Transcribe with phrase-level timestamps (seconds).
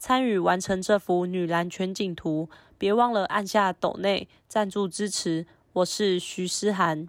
[0.00, 2.48] 参与完成这幅女篮全景图。
[2.78, 5.44] 别忘了按下抖内赞助支持。
[5.74, 7.06] 我是徐思涵。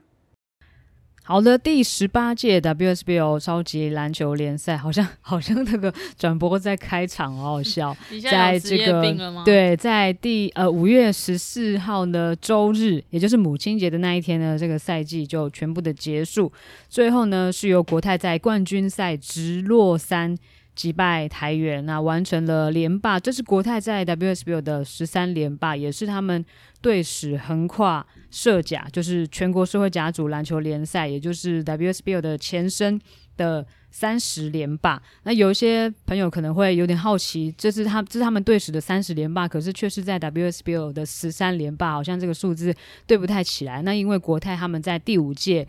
[1.24, 7.96] 好的，第十八届 WSBL 超级篮球联赛，好像 好像那个转播在开场，好好笑。
[8.30, 9.02] 在这个
[9.46, 16.52] 对，在第呃五月十四号呢周日，也就是母亲节的那一天呢，这个赛季就全部的结束。
[16.90, 20.38] 最后呢，是由国泰在冠军赛直落三
[20.76, 23.20] 击败台元，那完成了连霸。
[23.20, 26.44] 这是国泰在 WSBL 的十三连霸，也是他们
[26.82, 28.06] 队史横跨。
[28.30, 32.98] 社甲就是全国社会甲组篮球联赛，也就是 WSBL 的前身
[33.36, 35.02] 的三十连霸。
[35.24, 42.74] 那有一些朋友可能会有点好奇，这是他这是他们队史的三十连霸，可是却是在 WSBL 的十三连霸，好像这个数字
[43.06, 43.82] 对不太起来。
[43.82, 45.68] 那因为国泰他们在第五届。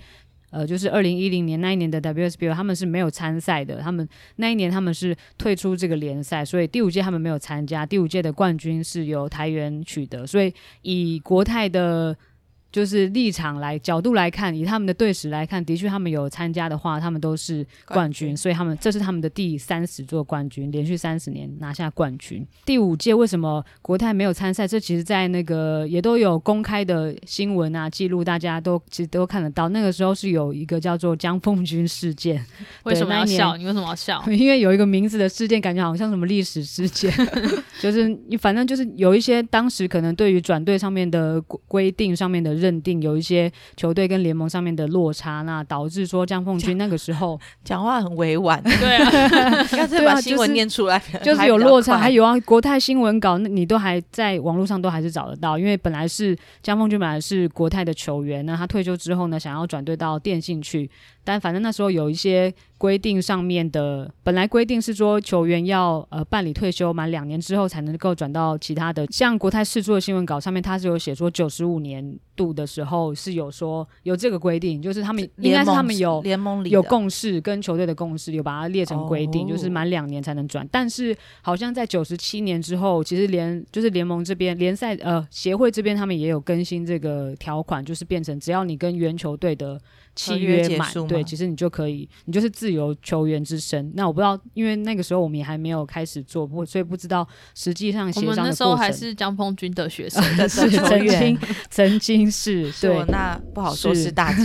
[0.53, 3.81] 呃，就是二零一零年那一年的 WSBO，他们是没有参赛的。
[3.81, 7.85] 他们那一年他们是退出这个联赛，所以第五届他们没有参加。
[7.85, 10.25] 第五届的冠军是由台元取得。
[10.25, 12.17] 所以以国泰的。
[12.73, 22.45] 就是立场来角度来看，以他们的队史来看，的确他们有参加的话，他们都是冠军，所以他们这是他们的第三十座冠军，连续三十年拿下冠军。
[22.65, 24.67] 第五届为什么国泰没有参赛？
[24.67, 29.69] 这其实，在那个也都有公开的新闻啊记录，大家都其实都看得到。
[29.69, 32.43] 那个时候是有一个叫做江凤君事件。
[32.85, 33.55] 为什么要笑？
[33.59, 34.25] 你为什么要笑？
[34.33, 37.13] 因为有一个名字的事件，感觉好像什么历史事件，
[37.83, 41.39] 就是你反正就是有一些当时可能对于转队上面的
[41.69, 42.62] 规定上面的。
[42.63, 51.99] 认定有一些球队跟联盟上面的落差，那导致说江凤君那个时候 讲话很委婉，对啊， 干脆把新闻念出来，就是有落差。
[51.99, 60.89] 还有啊，国泰新闻稿，那你都还在网络上都还是找得到，因为本来是江凤君本来是国泰的球员，那他退休之后呢，想要转队到电信去。
[61.25, 80.69] 但反正那时候有一些规定上面的，本来规定是说球员要呃办理退休满两年之后才能够转到其他的，像国泰释出的新闻稿上面，他是有写说九十五年度的时候是有说有这个规定，就是他们应该是他们有联盟里有共识跟球队的共识，有把它列成规定，就是满两年才能转。
[80.73, 89.81] 但是好像在九十七年之后，其实联就是联盟这边联赛呃协会这边他们也有更新这个条款，就是变成只要你跟原球队的。
[90.15, 93.91] 契约满对，其实你就可以，你就是自由球员之身。
[93.95, 98.31] 那我不知道，因为那个时候我们也还没有开始做，不所以不知道实际上协商的。
[98.31, 101.39] 我们那时候还是江峰军的学生， 是曾经
[101.71, 104.43] 曾经是对，那不好说是大姐，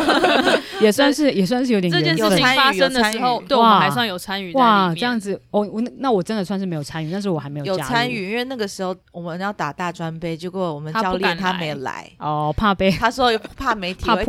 [0.80, 4.52] 也算是也算是有点这件事情发生的时候，对我们还算有参与。
[4.54, 14.24] 哇，这样子，我我那我真的算是没有参与，但是我还没有有参与，因为那个时候我们要打大专杯，结果我们教练他没来哦，怕被他说怕媒体会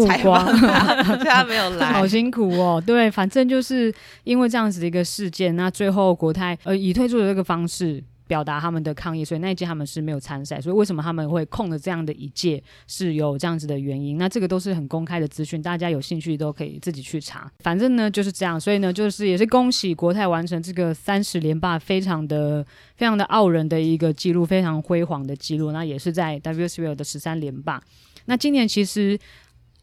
[1.24, 2.82] 他没有 来，好辛苦哦。
[2.86, 10.60] 对，反正就是因为这样子的一个事件，那最后国泰呃以退出的这个方式表达他们的抗议，所以那一届他们是没有参赛。
[10.60, 14.18] 所以为什么他们会空了这样的一届，是有这样子的原因。
[14.18, 17.50] 那这个都是很公开的资讯，大家有兴趣都可以自己去查。
[17.60, 22.66] 反正呢就是这样，所以呢就是也是恭喜国泰完成这个三十连霸，非常的
[22.98, 25.72] 非常的傲人的一个记录，非常辉煌的记录。
[25.72, 27.82] 那也是在 WSBL 的十三连霸。
[28.26, 29.18] 那今年其实。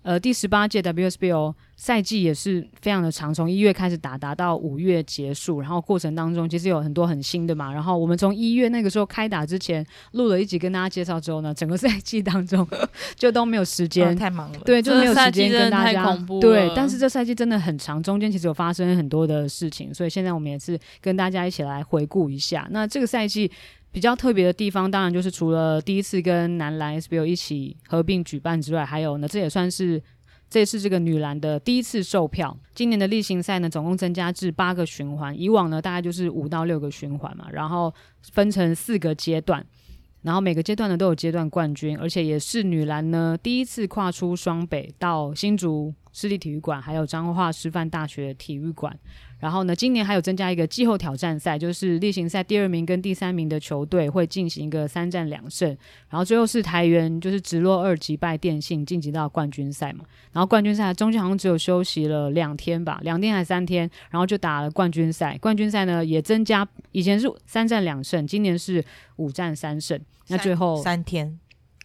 [0.04, 7.72] 呃，第十八届 WSBO 赛季也是非常的长，从一月开始打，打到五月结束，然后过程当中其实有很多很新的嘛。
[7.72, 12.68] 然后我们从一月那个时候开打之前录了一集跟大家介绍之后呢，整个赛季当中
[13.16, 16.70] 就都没有时间，哦，太忙了，对，就没有时间跟大家对。
[16.76, 22.68] 但是这赛季真的很长，中间其实有发生很多的事情，所以现在我们也是跟大家一起来回顾一下。
[22.70, 23.50] 那这个赛季。
[23.94, 30.02] 比较特别的地方，当然就是除了第一次跟男篮 SBL 一起合并举办之外，还有呢，这也算是
[30.50, 32.58] 这次这个女篮的第一次售票。
[32.74, 37.94] 今年的例行赛呢，总共增加至八个循环，以往呢大概就是五到六个循环嘛，然后
[38.32, 39.64] 分成四个阶段，
[40.22, 48.98] 然后每个阶段呢都有阶段冠军，而且也是女篮呢第一次跨出双北到新竹市立体育馆，还有彰化师范大学体育馆。
[49.44, 55.68] 然后呢，今年还有增加一个季后挑战赛，就是例行赛第二名跟第三名的球队会进行一个三战两胜，
[56.08, 60.02] 然后最后是台元就是直落二击败电信晋级到冠军赛嘛。
[60.32, 65.36] 然后冠军赛中间好像只有休息了两天吧，两天还是三天，然后就打了冠军赛。
[65.36, 68.82] 冠军赛呢也增加，以前是三战两胜，今年是
[69.16, 70.00] 五战三胜。
[70.28, 71.38] 那最后三天。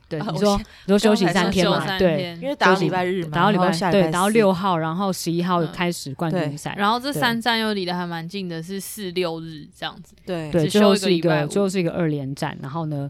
[0.09, 1.97] 对，你说你说休息三天嘛？
[2.00, 10.15] 对，因为打到礼拜日嘛，打到礼拜对，打到六号，然后十一号开始冠军赛，然后这三站又离得还蛮近的，是四六日这样子。
[10.25, 13.07] 对对，最后是一个最后是一个二连战，然后呢，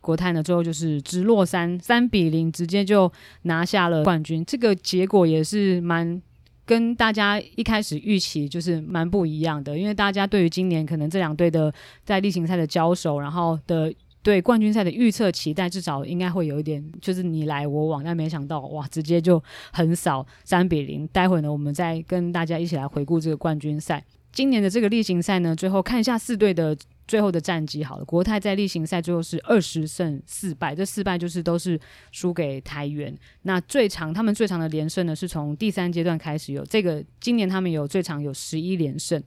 [0.00, 3.12] 国泰呢最后就是直落三三比零，直接就
[3.42, 4.44] 拿下了冠军。
[4.44, 6.22] 这个结果也是蛮
[6.64, 11.74] 跟大家一开始预期就是蛮不一样的，因为大家对于今年可能这两队的
[12.04, 13.92] 在例行赛的交手，然后的。
[14.28, 19.42] 对冠军赛的预测期待，至少应该会有一点，就是你来我往，但没想到哇，直接就
[19.72, 21.08] 横扫三比零。
[21.08, 24.04] 待会呢，我们再跟大家一起来回顾这个冠军赛。
[24.30, 26.76] 今年的这个例行赛呢，最后看一下四队的
[27.06, 27.82] 最后的战绩。
[27.82, 31.80] 好了，国泰在例行赛最后是二十胜四败，这四败就是都是
[32.12, 33.16] 输给台元。
[33.44, 39.22] 那最长他们最长的连胜呢，是从第三阶段开始有这个，今年他们有最长有十一连胜，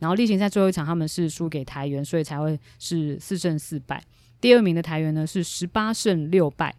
[0.00, 4.04] 然后例行赛最后一场他们是输给台元，所以才会是四胜四败。
[4.44, 6.74] 第二名的台元呢是十八胜六败，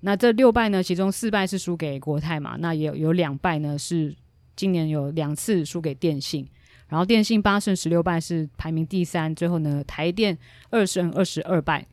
[0.00, 4.12] 那这六败呢，其中四败是输给国泰嘛，那也有有两败呢是
[4.56, 6.44] 今年有两次输给电信，
[6.88, 10.36] 然后电信八胜十六败是排名第三，最后呢台电
[10.70, 11.86] 二胜二十二败。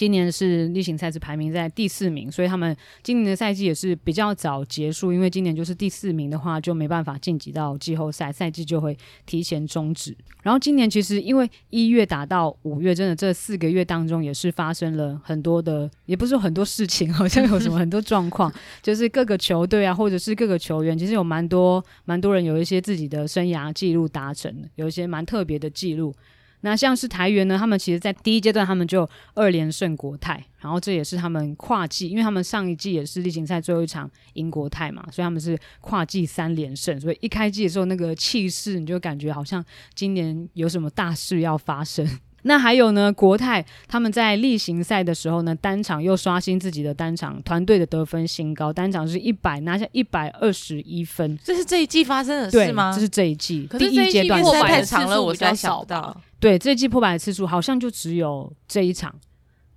[0.00, 10.16] 今年是例行赛事排名在第四名，所以他们今年的赛季也是比较早结束，因为今年就是第四名的话就没办法晋级到季后赛，赛季就会提前终止。
[10.42, 18.50] 然后今年其实因为一月打到五月，真的这四个月当中也是发生了很多的，也不是很多事情，好像有什么很多状况，
[18.80, 26.14] 就是各个球队啊，或者是各个球员，其实有蛮多蛮多人有一些自己的生涯记录达成，有一些蛮特别的记录。
[26.62, 39.64] 那像是台元呢，他们其实，在第一阶段他们就二连胜国泰，然后这也是他们跨季，因为他们上一季也是例行赛最后一场赢国泰嘛，所以他们是跨季三连胜，所以一开季的时候那个气势，你就感觉好像
[39.94, 42.06] 今年有什么大事要发生。
[42.42, 52.92] 那还有呢，国泰他们在例行赛的时候呢，单场又刷新自己的单场团队的得分新高，单场是一百拿下一百二十一分，这是这一季发生的事吗？
[52.94, 56.16] 这是这一季，可是这一季第一阶段破百的次数比较少的。
[56.40, 59.14] 对，这季破百的次数好像就只有这一场，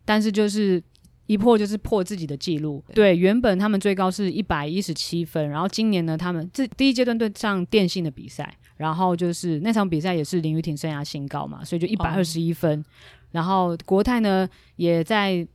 [0.04, 0.82] 但是就是
[1.28, 2.84] 一破就是破自己的记录。
[2.94, 8.58] 对，原本他们最高是一百一十七分，然后今年呢，他们这第一阶段对上电信的比赛。
[8.76, 12.80] 然后就是那场比赛也是林雨婷生涯新高嘛，所以就一百二十一分。
[12.80, 12.84] 哦、
[13.32, 15.48] 然后国泰呢也在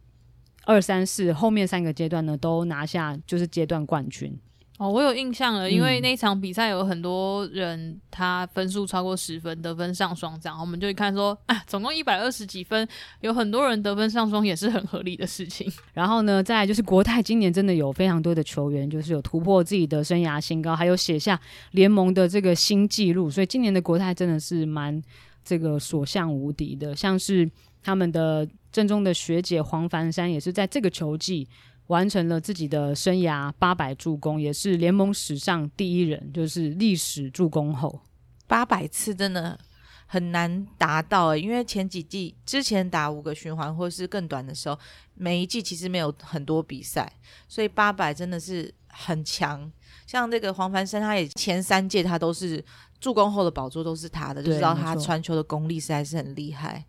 [0.65, 4.33] 二三四后面三个阶段呢都拿下就是阶段冠军。
[4.79, 12.87] 哦，我有印象了，因为那场比赛有很多人他分数超过十分，得分上双这样，我们就一看说，啊，总共一百二十几分，
[13.21, 15.69] 有很多人得分上双也是很合理的事情。
[15.93, 21.41] 然后呢，再来就是国泰今年真的有非常多的球员，就是有突破自己的生涯新高，还有写下
[21.73, 25.03] 联盟的这个新纪录，所以今年的国泰真的是蛮
[25.45, 27.51] 这个所向无敌的，像是
[27.83, 31.49] 他们的正中的学姐黄凡山也是在这个球季。
[31.89, 38.01] 完成了自己的生涯八百助攻，也是联盟史上第一人，就是历史助攻后。
[38.47, 39.59] 八百次真的
[40.07, 44.79] 很难达到，因为前几季之前打五个循环或是更短的时候，
[45.15, 47.13] 每一季其实没有很多比赛，
[47.47, 49.71] 所以八百真的是很强。
[50.07, 52.65] 像这个黄凡生，他也前三届他都是
[52.99, 56.85] 助攻后的宝座都是他的，就知道他传球的功力实在是很厉害。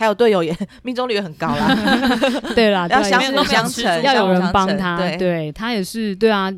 [0.00, 1.76] 还有队友也 命中率也很高啦，
[2.56, 6.50] 对啦， 要相辅相成，要有人帮他，对，对他也是对啊，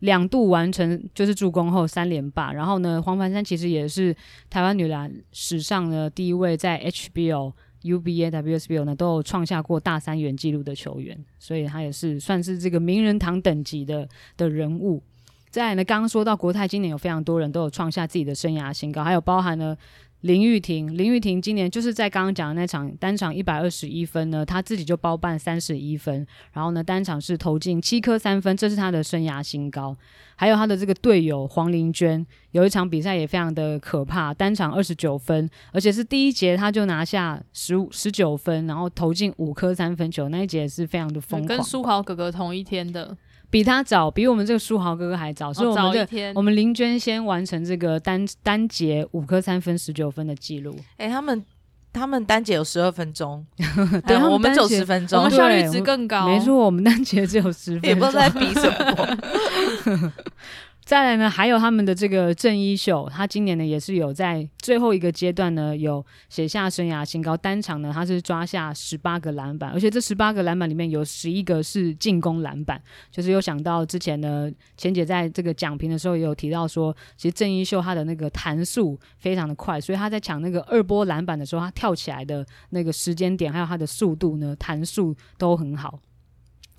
[0.00, 4.14] 两度完成就是助攻后三连霸，然后呢，黄凡山其实也是
[4.50, 14.06] 台湾女篮史上的第一位在 HBO、UBA、WSBO 呢都有创下过大三元纪录的球员，所以他也是算是这个名人堂等级的
[14.36, 15.02] 的人物。
[15.48, 19.74] 再来呢，刚刚说到国泰今年有非常多人都有创下自己的生涯新高，还有包含了。
[20.22, 29.96] 林育婷，林育婷今年就是在刚刚讲的那场单场一百二十一分呢，她自己就包办三十一分，然后呢单场是投进七颗三分，这是她的生涯新高。
[30.36, 41.46] 还有他的这个队友黄玲娟，有一场比赛也非常的可怕，单场二十九分，而且是第一节他就拿下十五十九分，然后投进五颗三分球，那一节也是非常的疯狂。
[41.46, 43.16] 跟书豪哥哥同一天的。
[43.52, 50.74] 比他早，比我们这个书豪哥哥还早，是我们的我们林娟先完成这个单单节五颗三分十九分的记录。
[50.96, 51.44] 哎、欸，他们
[51.92, 53.44] 他们单节有十二分钟，
[54.08, 56.26] 对，我们只有十分钟，我们效率值更高。
[56.26, 60.12] 没错，我们单节只有十分钟，也不知道在比什么。
[60.84, 86.00] 再来呢，还有他们的这个郑一秀，他今年呢也是有在最后一个阶段呢有写下生涯新高，单场呢他是抓下十八个篮板，而且这十八个篮板里面有十一个是进攻篮板，就是有想到之前呢，钱姐在这个讲评的时候也有提到说，其实郑一秀他的那个弹速非常的快，所以他在抢那个二波篮板的时候，他跳起来的那个时间点还有他的速度呢，弹速都很好。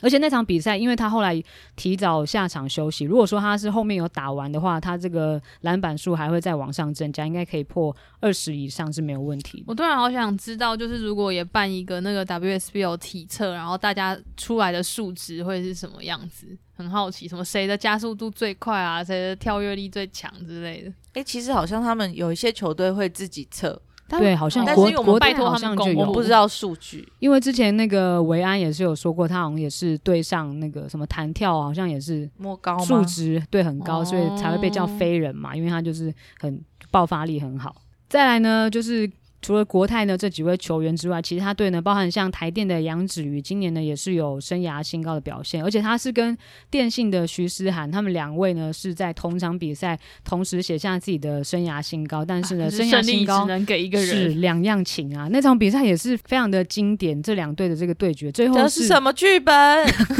[0.01, 1.41] 而且那场比赛，因为他后来
[1.75, 9.63] 提早下场休息，如果说他是后面有打完的话，他这个篮板数还会再往上增加，应该可以破二十以上是没有问题。
[9.65, 16.57] 我突然好想知道，就是如果也办一个那个 WSBO 体测，然后大家出来的数值会是什么样子？
[16.75, 20.89] 很好奇，什么谁的加速度最快啊，谁的跳跃力最强之类的。
[21.13, 23.79] 诶、欸，其实好像他们有一些球队会自己测。
[24.09, 27.07] 对，好像国但是我们拜托好像就有，不知道数据。
[27.19, 37.75] 因为之前那个维安也是有说过，他好像也是对上那个什么弹跳，好像也是摸高数值对很高，所以才会被叫飞人嘛，因为他就是很爆发力很好。
[38.07, 39.09] 再来呢，就是。
[39.43, 46.35] 除了国泰呢这几位球员之外，其他队呢，包含像台电的杨子瑜，今年呢也是有生涯新高的表现，而且他是跟
[46.71, 55.27] 电信的徐思涵，他们两位呢是在同场比赛同时写下自己的生涯新高，但是呢，啊、是生涯新高只能给一个人，是两样情啊。
[55.29, 59.53] 那场比赛也是非常的经典，这两队的这个对决，最后是，这是什么剧本？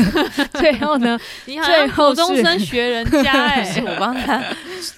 [0.59, 4.43] 最后呢， 你好像高中生学人家哎、欸， 我帮他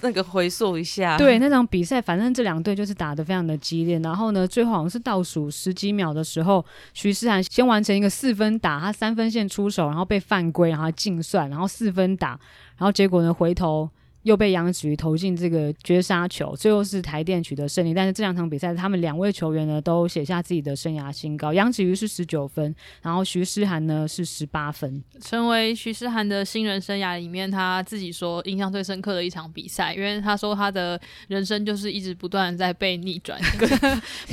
[0.02, 1.16] 那个回溯一下。
[1.16, 4.15] 对，那场比赛，反正这两队就是打的非常的激烈，然后。
[4.16, 12.30] 然后呢，最后好像是倒数十几秒的时候，徐诗涵先完成一个四分打，他三分线出手，然后被犯规，然后净算，然后四分打，
[12.78, 13.90] 然后结果呢，回头。
[14.26, 17.94] 又被杨子瑜投进这个绝杀球，最后是台电取得胜利。
[17.94, 21.52] 但是这两场比赛，他们两位球员呢都写下自己的生涯新高。
[21.52, 33.40] 杨子瑜是十九分，然后徐诗涵呢是十八分，成为徐诗涵的新人生涯里面他自己说印象最深刻的一场比赛，因为他说他的人生就是一直不断在被逆转，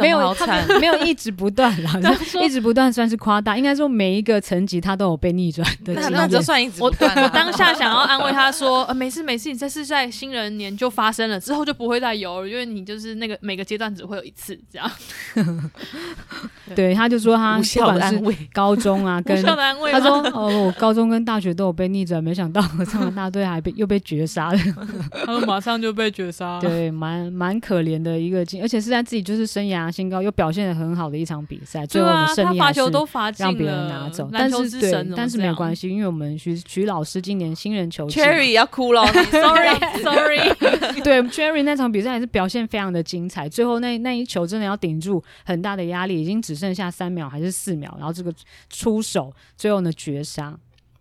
[0.00, 1.92] 没有没，没有一直不断啦，
[2.42, 6.08] 一直不断算是夸大，应该说每一个层级他都有被逆转的那。
[6.08, 7.14] 那就算一直不断。
[7.16, 9.46] 我我当下想要安慰他说，呃，没事没事。
[9.46, 14.90] 事情这是在新人年就发生了，之后就不会再有了，因为你就是那个每个阶段只会有一次这样。
[16.74, 18.20] 对，他就说他不管是
[18.52, 24.58] 高中啊， 跟他说哦，我高中跟大学都有被逆转，没想到上了大队还被又被绝杀了，
[25.12, 32.80] 他说马上就被绝杀，对，蛮蛮可怜的一个经，而且是在自己就是生涯新高又表现的很好的一场比赛，最后的胜利还是
[33.38, 39.04] 让别人拿走，但是对，但是没有关系，因为我们徐徐老师今年新人球季，Cherry 要哭了。
[39.30, 40.38] Sorry，Sorry，
[41.02, 48.32] 对，Jerry 那场比赛也是表现非常的精彩，最后那那一球真的要顶住很大的压力，已经只剩下三秒还是四秒，然后这个
[48.70, 50.58] 出手最后呢绝杀，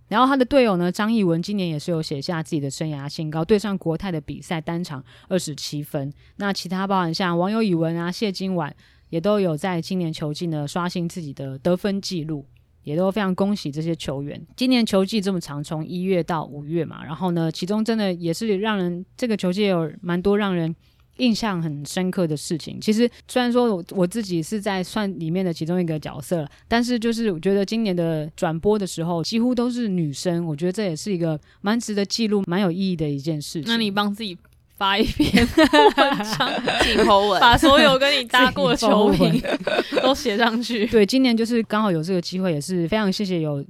[0.08, 8.76] 然后他的队友呢张艺文今年也是有写下自己的生涯新高，对上国泰的比赛单场二十七分，那其他包含像网友以文啊谢金婉
[9.10, 12.46] 也都有在今年球季呢刷新自己的得分记录。
[12.86, 14.42] 也都非常恭喜这些球员。
[14.56, 20.74] 今年球季这么长，从一月到五月嘛，然后呢，其中真的也是让人这个球季有蛮多让人
[21.18, 22.80] 印象很深刻的事情。
[22.80, 33.64] 其实虽然说我我自己是在算里面的其中一个角色，但是就是我觉得今年的转播的时候几乎都是女生，我觉得这也是一个蛮值得记录、蛮有意义的一件事情。
[33.68, 34.38] 那你帮自己。
[34.78, 39.42] 发一篇 文章，把所有跟你搭过的球评
[40.04, 40.86] 都写上去。
[40.88, 43.64] 对，今年就是刚好有这个机会，也是非常谢谢有。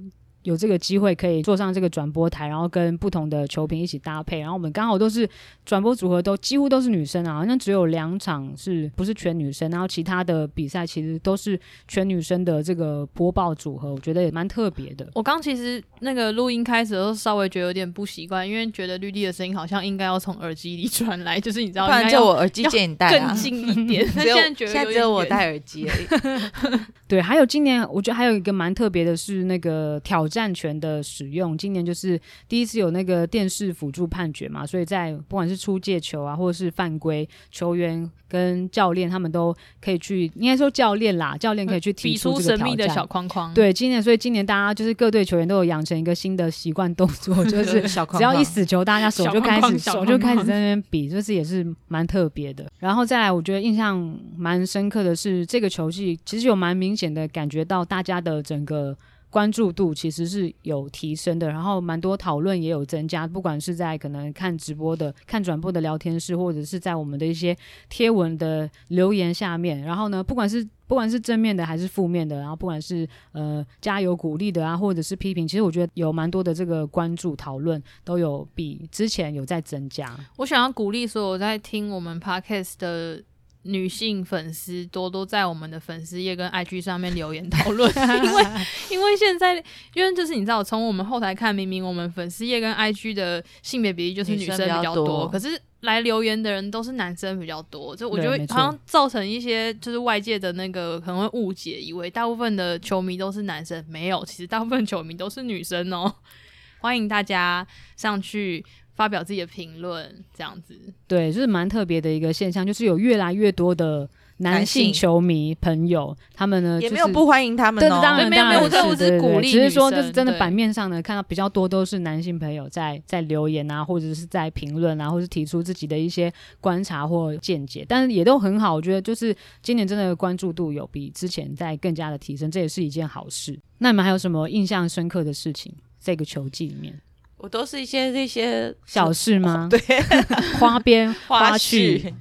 [0.46, 5.28] 有这个机会可以坐上这个转播台，然后跟不同的球评一起搭配，然后我们刚好都是
[5.64, 15.06] 转播组合，都几乎都是女生啊，好像只有两场是不是全女生，然后其他的比赛其实都是全女生的这个播报组合，我觉得也蛮特别的。
[15.14, 24.06] 我刚其实那个录音开始的时候稍微觉得有点不习惯，因为觉得绿地的声音好像应该要从耳机里 传来，就是你知道，不然就我耳机借你戴更近一点。
[24.14, 26.80] 现在觉得现在只有我戴耳机而已。
[27.08, 30.46] 对，还有今年我觉得还有一个蛮特别的是那个挑战。
[30.46, 43.52] 战权的使用，今年就是第一次有那个电视辅助判决嘛，所以在不管是出界球啊，或者是犯规，球员跟教练他们都可以去，应该说教练啦，教练可以去提出这个神秘的小框框。
[43.54, 52.70] 对，今年所以今年大家就是各队球员都有养成一个新的习惯动作， 就是只要一死球，大家手就开始手就开始在那边比，就是也是蛮特别的。
[52.78, 58.96] 然后再来，我觉得印象蛮深刻的是这个球季，其实有蛮明显的感觉到大家的整个。
[59.36, 67.54] 关注度其实是有提升的，然后蛮多讨论也有增加，不管是在可能看直播的、看转播的聊天室，或者是在我们的一些
[67.90, 80.18] 贴文的留言下面，然后呢，不管是不管是正面的还是负面的，然后不管是呃加油鼓励的啊，或者是批评，其实我觉得有蛮多的这个关注讨论都有比之前有在增加。
[80.38, 83.22] 我想要鼓励所有在听我们 Podcast 的。
[83.66, 88.44] 女性粉丝多多在我们的粉丝页跟 IG 上面留言讨论，因为
[88.90, 89.54] 因为现在
[89.94, 106.12] 因为就是你知道，从我们后台看，明明我们粉丝页跟 IG 的性别比例就是女生比较多，多可是来留言的人都是男生比较多，就我觉得好像造成一些就是外界的那个可能会误解，以为大部分的球迷都是男生，没有，其实大部分球迷都是女生哦。
[106.80, 108.64] 欢迎大家上去。
[108.96, 110.74] 发表自己的评论，这样子，
[111.06, 133.58] 对，就是蛮特别的一个现象，就是有越来越多的男性球迷朋友，他们呢、就是、也没有不欢迎他们、哦，对，当然，当然是，我是鼓励，只是说就是真的版面上呢，看到比较多都是男性朋友在在留言啊，或者是在评论啊，或者是提出自己的一些观察或见解，但是也都很好，我觉得就是今年真的关注度有比之前在更加的提升，这也是一件好事。
[133.78, 135.70] 那你们还有什么印象深刻的事情？
[136.00, 136.98] 这个球季里面？
[137.38, 139.68] 我都是一些这些小事吗？
[139.70, 139.78] 对，
[140.58, 142.12] 花边 花絮，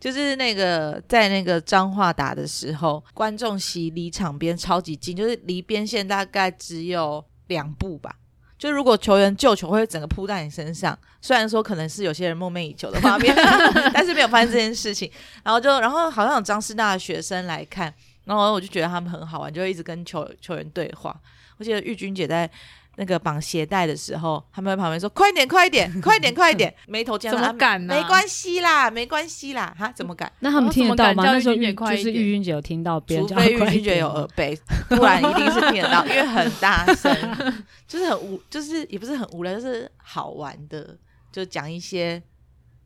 [0.00, 8.16] 就是那个在那个彰化打的时候，观众席离场边超级近，就是离边线大概只有两步吧。
[8.58, 10.98] 就如果球员救球，会整个扑在你身上。
[11.20, 13.34] 虽然说可能是有些人梦寐以求的画面，
[13.92, 15.10] 但是没有发生这件事情。
[15.42, 17.92] 然后就，然后好像有彰师大的学生来看，
[18.24, 21.14] 然后我就觉得他们很好玩，就会一直跟球球员对话。
[21.58, 22.50] 我记得玉君姐在。
[23.00, 27.94] 那个绑鞋带的时候，他们在旁边说：“快点，快点， 快点，快点！” 眉头见到怎么敢呢？
[27.94, 30.30] 没关系啦，没关系啦，哈，怎么敢？
[30.40, 31.24] 那他们听得到吗？
[31.24, 34.54] 那时候就是玉君姐有听到别人，除非玉君姐有耳背，
[34.90, 37.16] 不然一定是听得到，因为很大声，
[37.88, 40.94] 就是很无，就是也不是很无聊，就是好玩的，
[41.32, 42.22] 就讲一些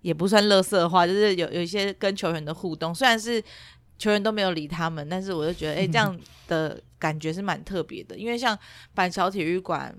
[0.02, 3.42] 也不算垃圾话，就是有有一些跟球员的互动，虽然是。
[3.98, 8.16] 球员都没有理他们，但是我就觉得，哎、欸，这样的感觉是蛮特别的。
[8.16, 8.58] 因为像
[8.94, 9.94] 板桥体育馆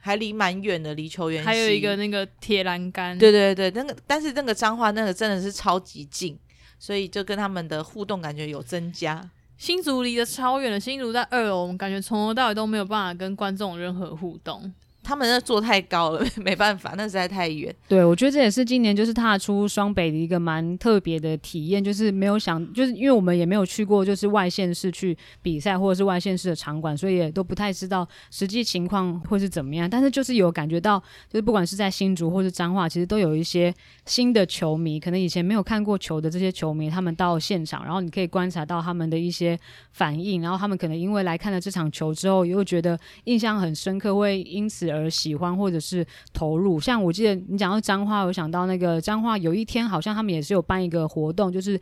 [0.00, 6.38] 还离蛮远的，离球员还有一个那个铁栏杆，对对对，那个但是那个彰化那个真的是超级近，
[6.78, 9.28] 所以就跟他们的互动感觉有增加。
[9.58, 14.72] 新竹离得超远的，新竹在二楼，我们感觉从头到尾都没有办法跟观众有任何互动。
[15.02, 17.74] 他们那坐太高了， 没办法，那实在太远。
[17.88, 29.90] 对，我觉得这也是今年就是踏出双北的一个蛮特别的体验，就是没有想，就是因为我们也没有去过，就是外县市去比赛或者是外县市的场馆，所以也都不太知道实际情况会是怎么样。
[29.90, 33.74] 但是就是有感觉到，就是不管是在新竹或是彰化，其实都有一些
[34.06, 39.58] 新的球迷，可能以前没有看过球的这些球迷，他们到现场，然后你可以观察到他们的一些
[39.92, 51.80] 反应，然后他们可能因为来看了这场球之后，又觉得印象很深刻，会因此而喜欢或者是投入，像我记得你讲到彰化，我想到那个彰化有一天好像他们也是有办一个活动，就是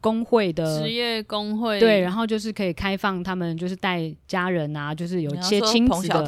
[0.00, 6.22] 工会的职业工会对，然后就是可以开放他们就是带家人啊，就是有一些亲子的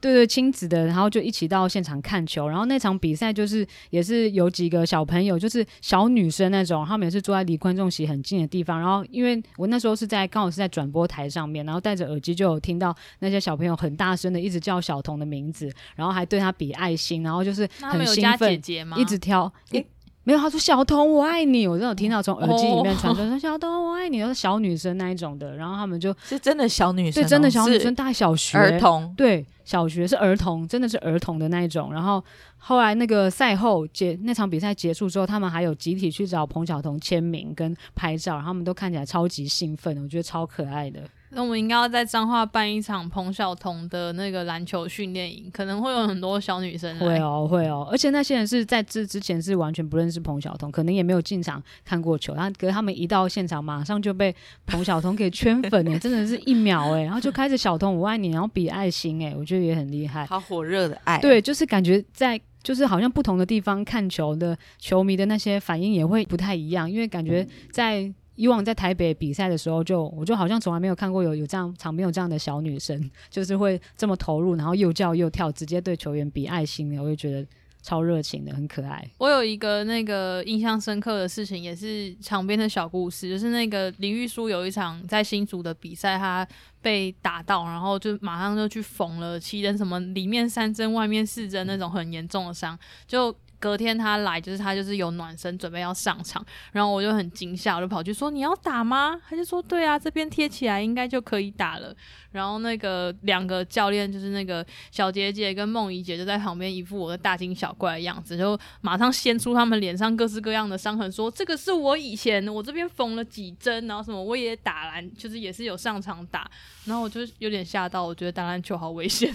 [0.00, 15.63] 对对亲子的，然后就一起到现场看球，然后那场比赛就是也是有几个小朋友，就是小女生那种，他们也是坐在离观众席很近的地方，然后因为我那时候是在刚好是在转播台上面，然后戴着耳机就有听到那些小朋友很大声的一直叫小童的名字。
[15.94, 19.86] 然后还对他比爱心，然后就是很兴奋，姐姐一直挑，欸、
[20.24, 31.92] 没有，他说小童我爱你，我真的听到从耳机里面传出说小童我爱你，都是小女生那一种的，然后他们就是真的小女生，对，真的小女生，大小学儿童，对，小学是儿童，真的是儿童的那一种。
[31.92, 32.24] 然后
[32.56, 41.02] 后来那个赛后结那场比赛结束之后，他们还有集体去找彭晓彤签名跟拍照，然后他们都看起来超级兴奋，我觉得超可爱的。
[41.34, 47.06] 那我们应该要在彰化办一场彭晓彤的那个篮球训练营，可能会有很多小女生来。
[47.06, 61.18] 会哦，会哦，而且那些人是在这之前是完全不认识彭晓彤，可能也没有进场看过球，然后可是他们一到现场，马上就被彭晓彤给圈粉了， 真的是一秒哎，然后就开始小彤我爱你，然后比爱心哎，我觉得也很厉害，好火热的爱。
[61.18, 68.12] 对，就是感觉在就是好像不同的地方看球的球迷的那些反应也会不太一样，因为感觉在。
[68.36, 77.46] 以往在台北比赛的时候就，我就好像从来没有看过有有这样场边有这样的小女生， 就是会这么投入，然后又叫又跳，直接对球员比爱心的，我就觉得
[77.82, 79.08] 超热情的，很可爱。
[79.18, 86.46] 我有一个那个印象深刻的事情，也是场边的小故事，就是那个林玉书有一场在新竹的比赛，他
[86.82, 93.34] 被打到，然后就马上就去缝了七针，什么里面三针，外面四针那种很严重的伤，就。
[93.64, 101.96] 隔天他来，就是他就是有暖身，准备要上场，然后我就很惊吓，我就跑去说：“你要打吗？”他就说：“对啊，这边贴起来应该就可以打了。”
[102.30, 116.50] 然后那个两个教练就是那个小杰姐跟梦怡姐就在旁边一副我的大惊小怪的样子，就马上掀出他们脸上各式各样的伤痕，说：“这个是我以前我这边缝了几针，然后什么我也打篮，就是也是有上场打。”
[116.84, 119.34] 然后我就有点吓到，我觉得打篮球好危险。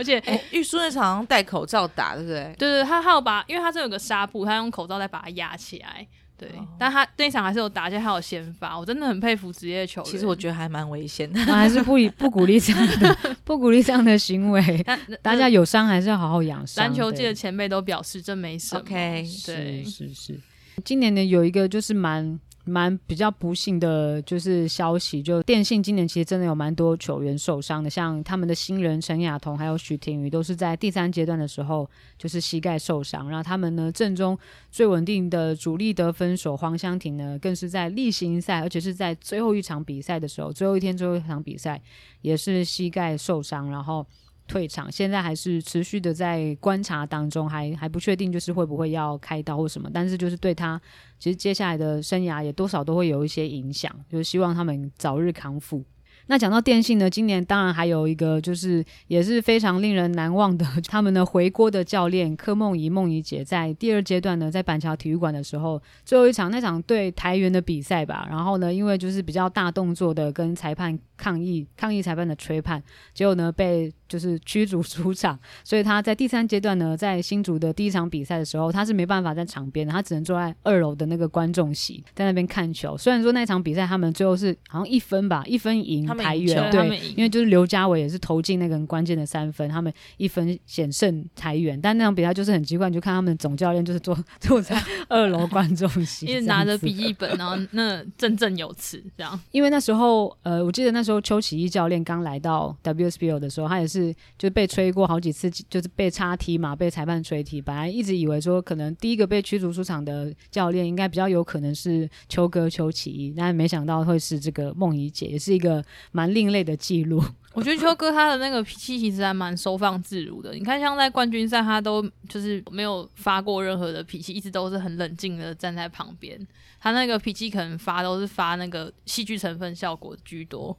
[0.00, 2.54] 而且，玉书那场戴口罩打，对不对？
[2.58, 6.06] 对对，他还有把，因为他这有个纱布，他用口罩再把它压起来。
[6.38, 10.10] 对，哦、但他那场还是有打，而且还有先发，我真的很佩服职业球员。
[10.10, 14.82] 其实我觉得还蛮危险的， 我还是不不鼓励这样的， 不鼓励这样的行为。
[15.20, 16.82] 大家有伤还是要好好养伤。
[16.82, 18.80] 篮球界的前辈都表示这没什么。
[18.80, 20.40] OK，对，是是是。
[20.82, 22.40] 今年呢，有一个就是蛮。
[22.64, 34.38] 蛮比较不幸的，就是消息，就电信今年其实真的有蛮多球员受伤的，像他们的新人陈雅彤还有许廷宇，都是在第三阶段的时候就是膝盖受伤，然后他们呢正中
[34.70, 41.80] 最稳定的主力得分手黄湘婷呢，更是在例行赛，而且是在最后一场比赛的时候，最后一天最后一场比赛
[42.20, 44.06] 也是膝盖受伤，然后。
[44.50, 50.80] 退场，现在还是持续的在观察当中，还还不确定就是会不会要开刀或什么，但是就是对他
[51.20, 55.84] 其实接下来的生涯也多少都会有一些影响，就是希望他们早日康复。
[56.30, 72.80] 那讲到电信呢，今年当然还有一个就是也是非常令人难忘的， 他们的回锅的教练柯梦怡梦怡姐，在第二阶段呢，在板桥体育馆的时候，最后一场那场对台元的比赛吧，然后呢，因为就是比较大动作的跟裁判抗议抗议裁判的吹判，
[73.12, 73.92] 结果呢被。
[74.10, 82.98] 就是驱逐出场，所以他在第三阶段呢，在新竹的第一场比赛的时候，他是没办法在场边的，他只能坐在二楼的那个观众席，在那边看球。
[82.98, 91.80] 虽然说那场比赛他们最后是好像一分吧，一分赢台元，对，因为就是刘家伟也是投进那个很关键的三分，他们一分险胜裁员。
[91.80, 99.38] 但那场比赛就是很奇怪，你就看他们总教练就是坐坐在 二楼观众席，一直拿着笔记本，然后那振振有词这样。
[99.52, 104.00] 因为那时候，呃，我记得那时候邱启一教练刚来到 WSBO 的时候，他也是。
[104.00, 107.60] 是，就被吹过好几次，就是被插踢嘛，被裁判吹踢。
[107.60, 117.22] 本来一直以为说，可能第一个被驱逐出场的教练，应该比较有可能是邱哥邱启一，但没想到会是这个梦怡姐，也是一个蛮另类的记录。
[117.52, 120.54] 我觉得秋哥他的那个脾气其实还蛮收放自如的。
[120.54, 126.38] 你看，像在冠军赛，他都就是没有发过任何的脾气，一直都是很冷静的站在旁边。
[126.78, 130.76] 他那个脾气可能发都是发那个戏剧成分效果居多。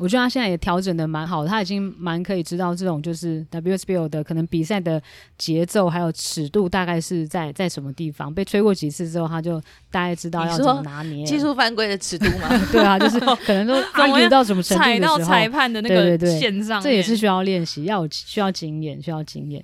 [0.00, 5.00] 我觉得他现在也调整的蛮好的，他已经蛮可以知道这种就是 WSBL 的可能比赛的
[5.36, 8.32] 节奏还有尺度大概是在在什么地方。
[8.32, 9.60] 被吹过几次之后，他就
[9.90, 12.48] 大概知道要怎么拿捏技术犯规的尺度嘛。
[12.72, 19.62] 对啊，就是 可能都发觉到什么程度的时候，踩到裁判的那个线上，这也是需要练习，要需要经验，需要经验。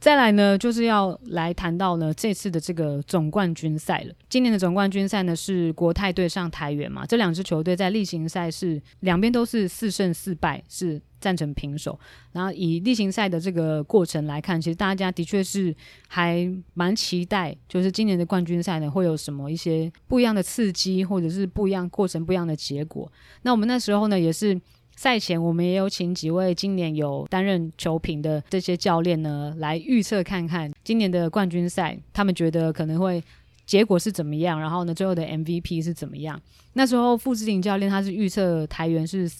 [0.00, 4.14] 再来呢，就是要来谈到呢这次的这个总冠军赛了。
[4.28, 11.98] 今年的总冠军赛呢是国泰对上台元嘛，这两支球队在例行赛是两边都是四胜四败，是战成平手。
[12.30, 15.74] 然后以例行赛的这个过程来看，其实大家的确是
[16.06, 23.10] 还蛮期待，就是今年的冠军赛呢会有什么一些不一样的刺激，或者是不一样过程不一样的结果。
[23.42, 24.60] 那我们那时候呢也是。
[24.98, 33.22] 赛前，我们也有请几位今年有担任球评的这些教练呢，来预测看看今年的冠军赛，他们觉得可能会
[33.64, 36.42] 结果是怎么样，然后呢，最后的 MVP 是怎么样。
[36.72, 39.30] 那时候傅志林教练他是预测台元是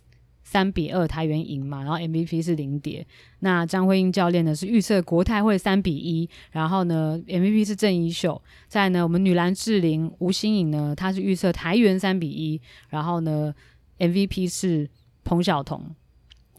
[0.44, 3.04] 三比二台元赢嘛，然后 MVP 是零点。
[3.40, 8.40] 那张慧英教练呢是预测国泰会三比一，然后呢 MVP 是郑怡秀。
[8.68, 13.52] 再呢，我们女篮智玲吴欣颖呢，她是预测台元三比一，然后呢
[13.98, 14.88] MVP 是。
[15.28, 15.78] 彭晓彤，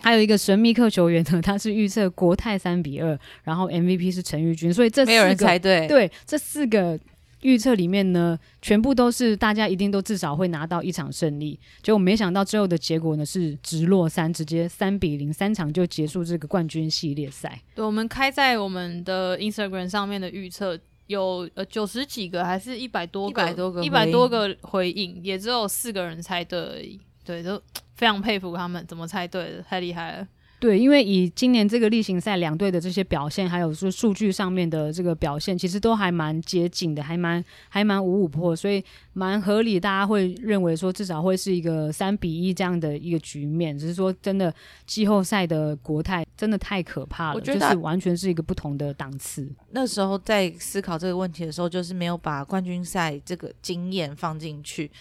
[0.03, 5.87] 还有一个神秘客球员呢， 他是预测国泰三比二，然后 MVP 是陈玉君，所以这四个没有人猜对。
[5.87, 6.99] 对，这四个
[7.41, 11.59] 预测里面呢，全部都是大家一定都至少会拿到一场胜利。
[11.81, 17.59] 结果没想到最后的结果呢是直落三，直接三比零，三场就结束这个冠军系列赛。
[17.73, 23.41] 对，我们开在我们的 Instagram 上面的预测有呃九十几个，还是一百多个？
[23.41, 26.99] 一百多个，一百多个回应，也只有四个人猜对而已。
[27.29, 27.61] 对，都
[27.93, 30.27] 非常佩服他们怎么猜对的，太厉害了。
[30.59, 39.79] 对，因为以今年这个例行赛两队的这些表现，还有说数据上面的这个表现，其实都还蛮接近的，还蛮还蛮五五破，所以蛮合理。
[39.79, 43.77] 大家会认为说至少会是一个三比一这样的一个局面。
[43.77, 44.53] 只是说真的，
[44.85, 49.49] 季后赛的国泰真的太可怕了，我觉得就是完全是一个不同的档次。
[49.69, 54.91] 那时候在思考这个问题的时候，就是没有把冠军赛这个经验放进去。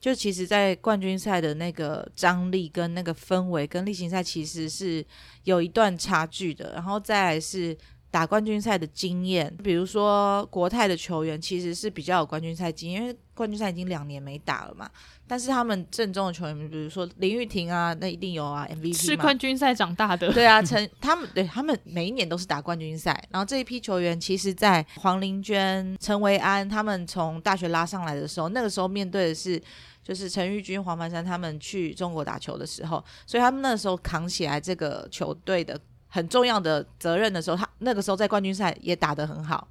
[0.00, 5.04] 就其实，在冠军赛的那个张力跟那个氛围，跟例行赛其实是
[5.42, 6.72] 有一段差距的。
[6.72, 7.76] 然后再来是
[8.10, 14.88] 打冠军赛的经验，比如说国泰的球员其实是比较有冠军赛经验，因为冠军赛已经两年没打了嘛。
[15.26, 20.32] 但是他们正宗的球员，比如说林玉婷啊，那一定有啊，MVP 是冠军赛长大的。
[20.32, 23.22] 对啊， 陈他们对他们每一年都是打冠军赛。
[23.30, 29.62] 然后这一批球员，其实，在黄玲娟、陈维安他们从大学拉上来的时候，那个时候面对的是
[30.02, 35.78] 就是陈玉君、黄凡山他们去中国打球的时候，所以他们那时候扛起来这个球队的。
[36.08, 39.68] 很重要的责任的时候，他那个时候在冠军赛也打得很好，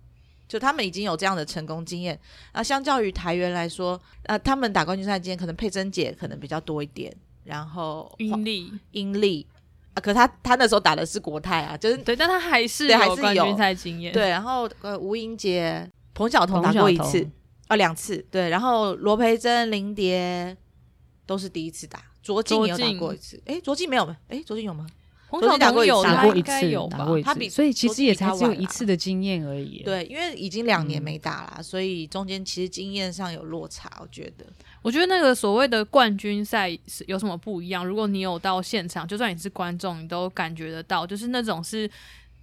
[0.48, 2.20] 就他们已经有这样的成功经验。
[2.54, 9.46] 那相较于台员来说，呃，他们打冠军赛经验可能佩珍姐可能比较多一点，然后英丽英丽
[9.94, 14.14] 啊，可他他那时候打的是国泰啊，就是对，但他还是有冠军赛经验。
[14.14, 17.30] 对，然后呃，吴英杰、彭晓彤打过一次。
[17.68, 20.56] 啊，两次，对，然后罗培珍、林蝶
[21.26, 24.16] 都是第一次打，卓静也有打过一次，哎，卓静没有吗？
[24.30, 24.88] 哎，卓静有吗？
[25.30, 29.84] 彭晓彤有打过一次，有打过一次，他比所以其实也才只有一次的经验而已。
[29.84, 33.92] 对，因为已经两年没打了，嗯，所以中间其实经验上有落差。
[34.00, 34.46] 我觉得，
[34.82, 37.86] 我觉得那个所谓的冠军赛是有什么不一样？
[37.86, 41.90] 如果你有到现场，就算你是观众，你都感觉得到，就是那种是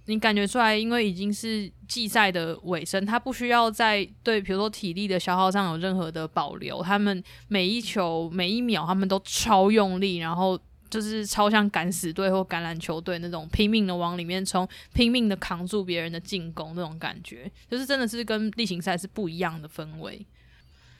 [0.05, 10.59] 你感觉出来，因为已经是季赛的尾声，他不需要在对，比如说体力的消耗上有任何的保留，他们每一球每一秒他们都超用力，然后。
[10.89, 20.25] 就是超像敢死队或橄榄球队那种拼命的往里面冲，拼命的扛住别人的进攻那种感觉，就是真的是跟例行赛是不一样的氛围。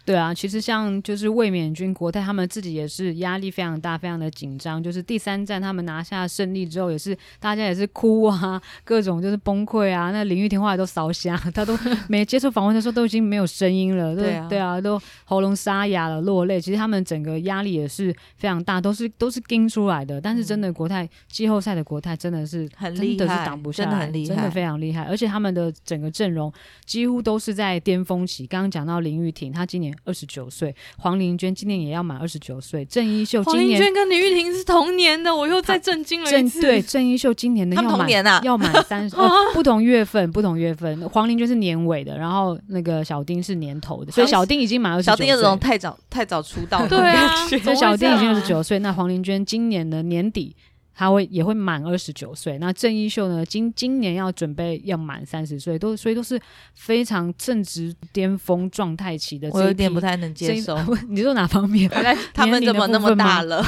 [0.05, 4.81] 对啊，其实像就是卫冕军国泰，他们自己也是压力非常大，非常的紧张。
[4.81, 10.11] 就是第三站他们拿下胜利之后，也是大家也是哭啊，各种就是崩溃啊。
[10.11, 11.75] 那林玉婷后来都烧瞎， 他都
[12.07, 16.61] 没接受访问的时候都已经没有声音了，对啊，对啊，都喉咙沙哑了，落泪。
[16.61, 20.21] 其实他们整个压力也是非常大，都是都是盯出来的。
[20.21, 25.01] 但是真的国泰季后赛的国泰真的是很厉害，真的是挡不下来，真的很厉害，真的非常厉害。
[25.05, 26.53] 而且他们的整个阵容
[26.85, 28.45] 几乎都是在巅峰期。
[28.45, 29.94] 刚刚讲到林玉婷，她今年。
[30.03, 32.83] 二十九岁，黄玲娟今年也要满二十九岁。
[32.85, 36.61] 郑伊秀今年，黄玲娟跟李玉婷是同年的，我又再震惊了一次。
[36.61, 41.07] 对，郑伊秀今年的要满，年啊，要满三十、 哦，不同月份，不同月份。
[41.09, 45.25] 黄玲娟是年尾的，然后那个小丁是年头的，所以小丁已经满二十九岁。
[45.27, 48.79] 小丁这种太早太早出道的，对啊，所以小丁已经二十九岁。
[48.79, 50.55] 那黄玲娟今年的年底。
[50.95, 53.45] 他会也会满二十九岁，那郑伊秀呢？
[53.45, 56.39] 今今年要准备要满三十岁，都所以都是
[56.73, 59.49] 非常正值巅峰状态期的。
[59.51, 60.77] 我有点不太能接受，
[61.09, 61.89] 你说哪方面？
[62.33, 63.61] 他们怎么那么大了？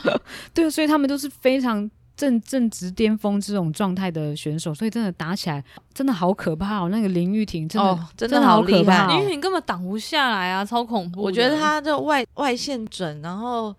[0.54, 5.62] 对，所以他们都是非常正正值巅峰这种状态的选手，所以真的打起来
[5.92, 6.88] 真的好可怕哦。
[6.88, 11.20] 那个林玉婷真的、哦、真的好可怕，林玉婷根本挡不下来啊，超恐怖。
[11.20, 13.76] 我觉得她的外外线准，然后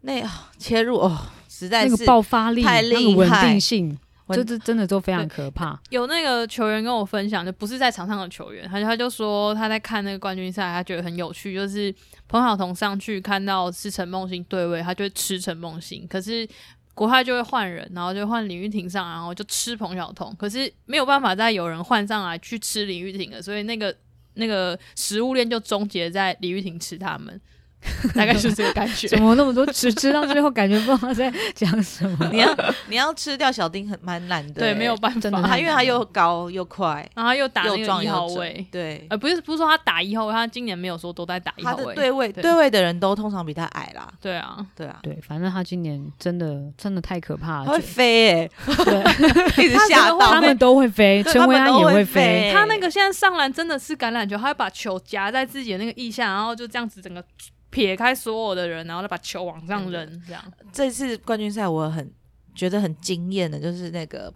[0.00, 1.18] 那、哦、切入哦。
[1.60, 3.98] 实在是那个爆发力、太厉害，那个稳定性，
[4.30, 5.78] 这这真的都非常可怕。
[5.90, 11.94] 有那个球员跟我分享，就不是在场上的球员，他他就说他在看那个冠军赛，他觉得很有趣，就是
[12.28, 16.48] 彭晓彤上去看到是陈梦欣对位，他就会吃陈梦欣，可是
[16.94, 23.94] 国泰就会换人，然后就换李玉婷上，然后就吃彭晓彤，可是没有办法再有人换上来去吃李玉婷了，所以那个
[24.34, 27.40] 那个食物链就终结在李玉婷吃他们。
[28.14, 32.28] 大概是这个感觉，怎么那么多吃吃到最后感觉不知道在讲什么？
[32.30, 32.56] 你要
[32.88, 50.18] 你要吃掉小丁很蛮难的，对，没有办法，他因为他又高又快，然后又打那个一号位，对，呃，不是不是说他打一号位，他今年没有说都在打一号位，他的对位对位的人都通常比他矮啦，对啊，对啊，对，反正他今年真的真的太可怕了，他会飞哎，对， 一直吓到。
[50.30, 57.24] 他们都会飞，陈维安也会飞，他那个现在上篮真的是橄榄球，他会把球夹在自己的那个腋下，然后就这样子整个。
[57.70, 60.42] 撇开所有的人，然后再把球往上扔，这样。
[60.72, 62.12] 这次冠军赛我很
[62.54, 64.32] 觉得很惊艳的，就是那个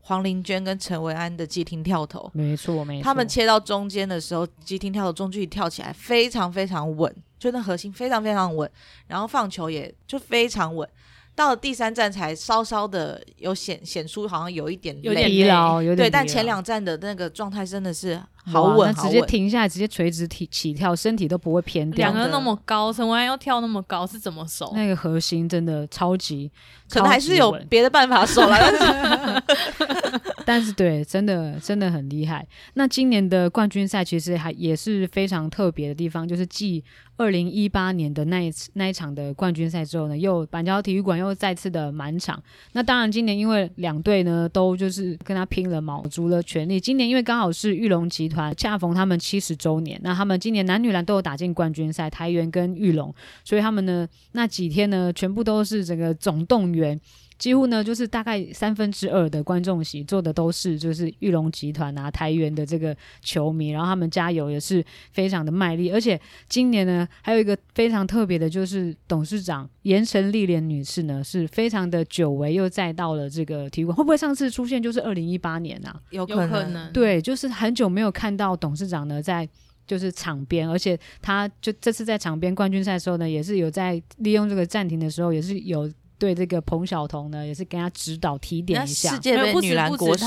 [0.00, 3.04] 黄玲娟跟陈维安的急停跳投，没错没错。
[3.04, 8.70] 他们切到中间的时候，急停跳投中距离跳起来非常非常稳，就那核心非常非常稳，
[9.06, 10.88] 然后放球也就非常稳。
[11.34, 22.08] 到了第三站才稍稍的有显显出好像有一点，有点疲劳，有点对，但前两站的那个状态真的是好稳，直接停下来，直接垂直起起跳，身体都不会偏掉。
[22.08, 24.72] 两个人那么高，陈维安要跳那么高，是怎么守？
[24.74, 26.50] 那个核心真的超级，
[26.88, 28.56] 可能还是有别的办法守了。
[30.46, 32.46] 但是对，真的真的很厉害。
[32.74, 36.84] 那今年的冠军赛其实还也是非常特别的地方，就是继
[37.16, 42.40] 二零一八年的那一次那一场的冠军赛之后呢，又板桥体育馆又再次的满场。
[42.74, 46.78] 那当然，今年因为两队呢都就是跟他拼了卯足了全力。
[46.78, 57.00] 今年因为刚好是玉龙集团恰逢他们七十周年，那他们今年男女篮都有打进冠军赛，台元跟玉龙，所以他们呢那几天呢全部都是整个总动员。
[57.38, 76.00] 几乎呢就是大概三分之二的观众席坐的都是就是玉龙集团啊台元的这个球迷，然后他们加油也是非常的卖力，而且今年呢还有一个非常特别的，就是董事长盐城丽莲女士呢是非常的久违又再到了这个体育馆，会不会上次出现就是二零一八年啊？
[76.10, 79.48] 有可能，对，就是很久没有看到董事长呢在。
[79.88, 89.10] 就是场边，而且他就这次在场边冠军赛的时候呢，也是有在利用这个暂停的时候，也是有对这个彭晓彤呢，也是跟他指导提点一下。
[89.10, 90.26] 世界杯女篮国手，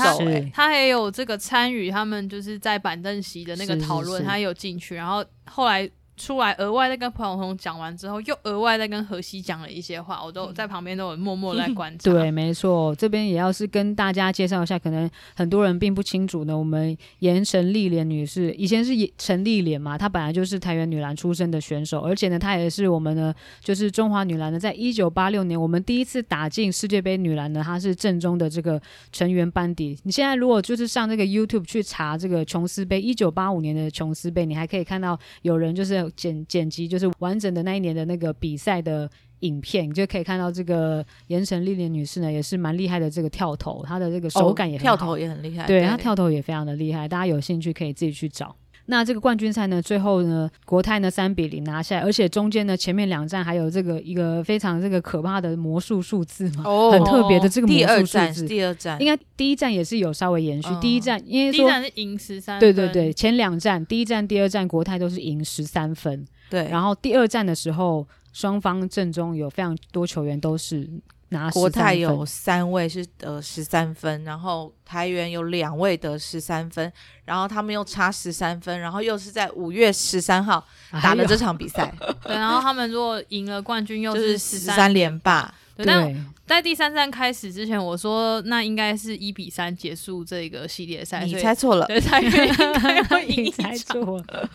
[0.52, 5.90] 她也有这个参与他们就是在板凳席的那个讨论，她有进去，然后后来。
[6.20, 12.12] 出来额外再跟彭晓彤讲完之后，又额外再跟荷西讲了一些话，我都在旁边都有默默在观察。
[12.12, 16.56] 对，没错，这边也要是跟大家介绍一下，可能很多人并不清楚呢。
[16.56, 28.78] 我们盐城丽莲女士以前是陈丽莲嘛，她本来就是台湾女篮出身的选手，而且呢，她也是我们呢，就是中华女篮呢，在一九八六年我们第一次打进世界杯女篮呢，她是正宗的这个
[29.10, 29.98] 成员班底。
[30.02, 36.09] 你现在如果就是上这个 YouTube 去查这个琼斯杯，一九八五年的琼斯杯，你还可以看到有人就是。
[36.10, 43.10] 剪剪辑就是完整的那一年的那个比赛的影片，你就可以看到这个盐城丽莲女士呢，也是蛮厉害的。
[43.10, 47.08] 这个跳投，她的这个手感也跳投也很厉害，对，她跳投也非常的厉害。
[47.08, 48.54] 大家有兴趣可以自己去找。
[48.86, 58.46] 那这个冠军赛呢，最后呢，国泰呢三比零拿下来，而且中间呢前面两站还有这个一个非常这个可怕的魔术数字嘛，哦、很特别的这个魔术数字。
[58.46, 60.68] 第二站，应该第一站也是有稍微延续。
[60.68, 66.26] 哦、第一站因为说第一站是赢十三，对对对，前两站第一站、第二站国泰都是赢十三分。
[66.48, 70.88] 对，然后第二站的时候，双方阵中有非常多球员都是
[71.30, 71.50] 拿。
[71.50, 76.92] 国泰有三位是得十三分，然后台元有两位得十三分，
[77.24, 80.64] 然后他们又差十三分，然后又是在五月十三号
[81.02, 81.92] 打的这场比赛。
[82.00, 85.52] 哎、对，然后他们如果赢了冠军，又是十三连霸。
[85.76, 86.16] 对。
[86.50, 91.24] 在第三站开始之前，我说那应该是一比三结束这个系列赛。
[91.24, 92.20] 你猜错了，对，猜
[93.28, 94.50] 你猜错了，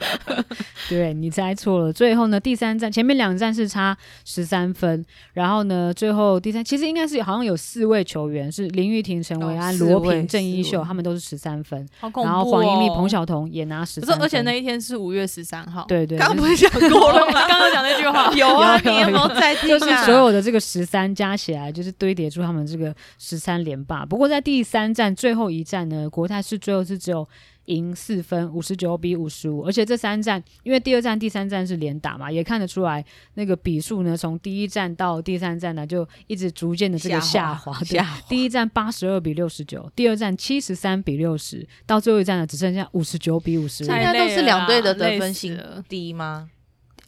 [0.89, 1.93] 对，你猜错了。
[1.93, 11.87] 最后呢，第三站前面两站是差十三分，然后呢，最后第三其实应该是好像有四位球员是林玉婷、陈维安、罗平、郑一秀，他们都是十三分。
[12.01, 12.33] 好恐怖哦！
[12.33, 14.21] 然后黄英丽、彭晓彤也拿十三分。
[14.21, 15.85] 而且那一天是五月十三号。
[15.87, 17.39] 对对，刚不是讲过了吗？
[17.47, 19.69] 刚刚讲那句话有啊，你有没有在听？
[19.69, 22.65] 就是所有的这个十三加起来，就是堆叠出他们。
[22.65, 27.27] 这个十三连霸，不过在第三战最后一战呢，国泰是最后是只有
[27.65, 29.61] 赢四分，五十九比五十五。
[29.61, 37.71] 而且这三战，因为第二战、第三战是连打嘛，也看得出来那个比数呢，从第一战到第三战呢，就一直逐渐的这个下滑。
[37.83, 38.21] 下滑。
[38.27, 43.87] 第一战八十二比六十九，第二战七十三比六十，到最后一战呢，只剩下五十九比五十五。
[43.87, 46.49] 应该都是两队的得分性低吗？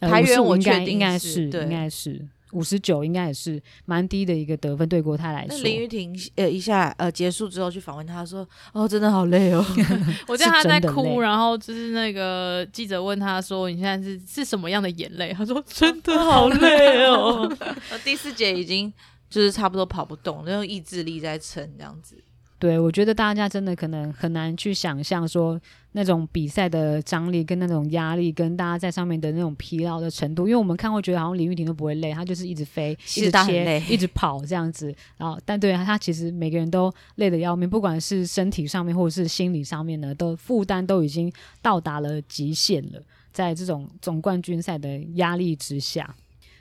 [0.00, 2.28] 台元我确定应该是，应该是。
[2.52, 5.56] 五十九应该也是蛮低的一个得分，对国泰来说。
[5.56, 9.64] 那林玉婷呃一下呃结束之后去访问他说，哦真的好累哦，
[10.28, 15.32] 我见他在哭，然后就是那个记者问他说，你现在是是什么样的眼泪？
[15.32, 17.50] 他说 真的好累哦。
[18.04, 18.92] 第四节已经
[19.28, 22.16] 就是差不多跑不动，用意志力在撑这样子。
[22.58, 25.60] 对，我觉得大家真的可能很难去想象说
[25.92, 30.48] 那种比赛的张力跟那种压力，跟大家在上面的那种疲劳的程度。
[30.48, 34.92] 因为我们看会觉得好像林玉婷都不会累，她就是一直飞、一直切、一直跑这样子。
[35.16, 43.00] 然后，但对她其实每个人都累得要命，不管是身体上面或者是心理上面呢，都负担都已经到达了极限了。
[43.32, 46.12] 在这种总冠军赛的压力之下。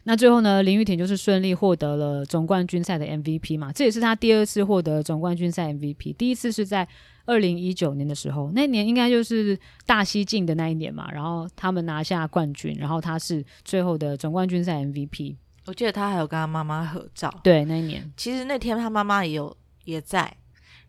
[0.10, 6.88] 那最后呢，林玉婷就是顺利获得了总冠军赛的 MVP 嘛，这也是她第二次获得总冠军赛 MVP，第一次是在
[7.26, 15.36] 二零一九年的时候，那年应该就是大西进的那一年嘛，然后他们拿下冠军，然后她是最后的总冠军赛 MVP。
[15.66, 20.34] 我记得她还有跟她妈妈合照，对，那一年其实那天她妈妈也有也在，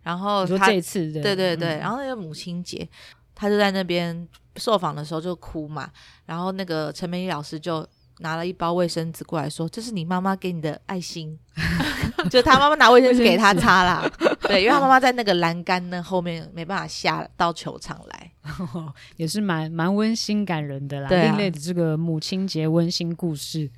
[0.01, 2.89] 然后他说这一次的，对对对，嗯、然后那个母亲节，
[3.35, 5.91] 她就在那边受访的时候就哭嘛，
[6.25, 7.85] 然后那个陈美丽老师就。
[8.21, 11.39] 拿了一包卫生纸过来说：“这是你妈妈给你的爱心。
[12.31, 14.11] ”就他妈妈拿卫生纸给他擦啦。
[14.43, 18.33] 对，因为他妈妈在那个栏杆那后面没办法下到球场来，
[19.17, 21.09] 也是蛮蛮温馨感人的啦。
[21.11, 23.71] 另类的这个母亲节温馨故事。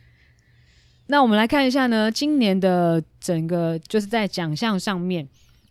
[1.07, 5.29] 那我们来看一下呢，今年的整个就是在奖项上面，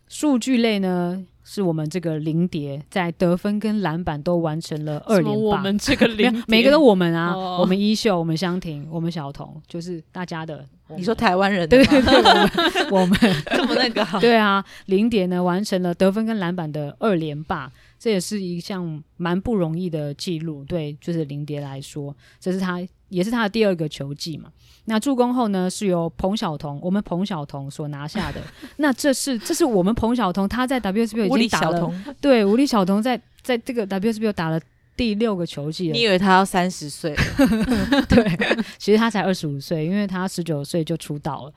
[0.08, 1.24] 数据类呢。
[1.52, 5.40] 是我们这个零蝶在得分跟篮板都完成了二连霸。
[5.40, 10.64] 我们这个 零，每个都我们啊，哦、我们一秀，我们香婷，我们小彤，就是大家的。
[10.96, 12.50] 你说台湾人对对对，我们
[13.02, 13.18] 我们。
[13.46, 14.06] 这么那个？
[14.20, 20.64] 对啊，林蝶呢完成了得分跟篮板的二连霸，这也是一项蛮不容易的记录。
[20.64, 24.50] 对，就是林蝶来说，这是他也是他的第二个球技嘛。
[24.86, 28.40] 那助攻后呢，是由彭晓彤，我们彭晓彤所拿下的。
[28.78, 34.58] 那这是这是我们彭晓彤，他在 WSBL 已经打了，对，吴丽晓彤在在这个 WSBL 打了。
[34.96, 37.16] 第六个球季了，你以为他要三十岁？
[38.06, 41.52] 对，其实他才二十五岁，因为他十九岁就出道了。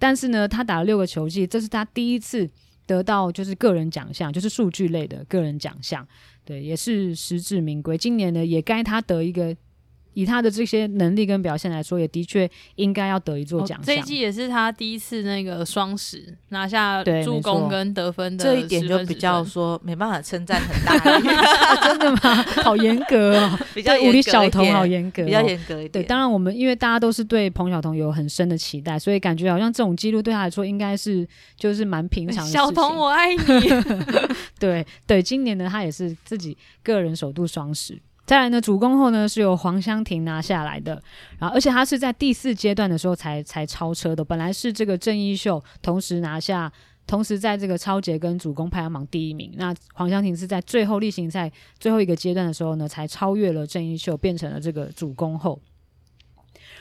[0.00, 2.48] 但是呢，他打了六个球季，这是他第一次
[2.88, 6.04] 得到就是个人奖项，就是数据类的个人奖项。
[6.44, 7.96] 对，也是实至名归。
[7.96, 9.56] 今年呢，也该他得一个。
[10.18, 13.86] 以他的这些能力跟表现来说，也的确应该要得一座奖项。
[13.86, 21.20] 这一季也是他第一次那个双十拿下助攻跟得分的，这一点就比较说没办法称赞很大啊。
[21.86, 22.42] 真的吗？
[22.64, 25.90] 好严格哦，比较吴丽晓彤好严格，比较严格一点。
[25.90, 31.24] 对，当然我们因为大家都是对彭晓彤有很深的期待，所以感觉好像这种记录对他来说应该是
[31.56, 32.50] 就是蛮平常的。
[32.50, 33.42] 小童，我爱你。
[34.58, 37.96] 对对，今年呢，他也是自己个人首度双十。
[38.28, 41.02] 再来呢，主攻后呢是由黄湘婷拿下来的，
[41.38, 46.70] 然后而且她是在第四阶段的时候才才超车的，本来是这个郑伊秀同时拿下，
[47.06, 55.58] 同时在这个超节跟主攻排行榜第一名，那黄湘婷是在最后例行赛最后一个阶段的时候呢才超越了郑伊秀，变成了这个主攻后。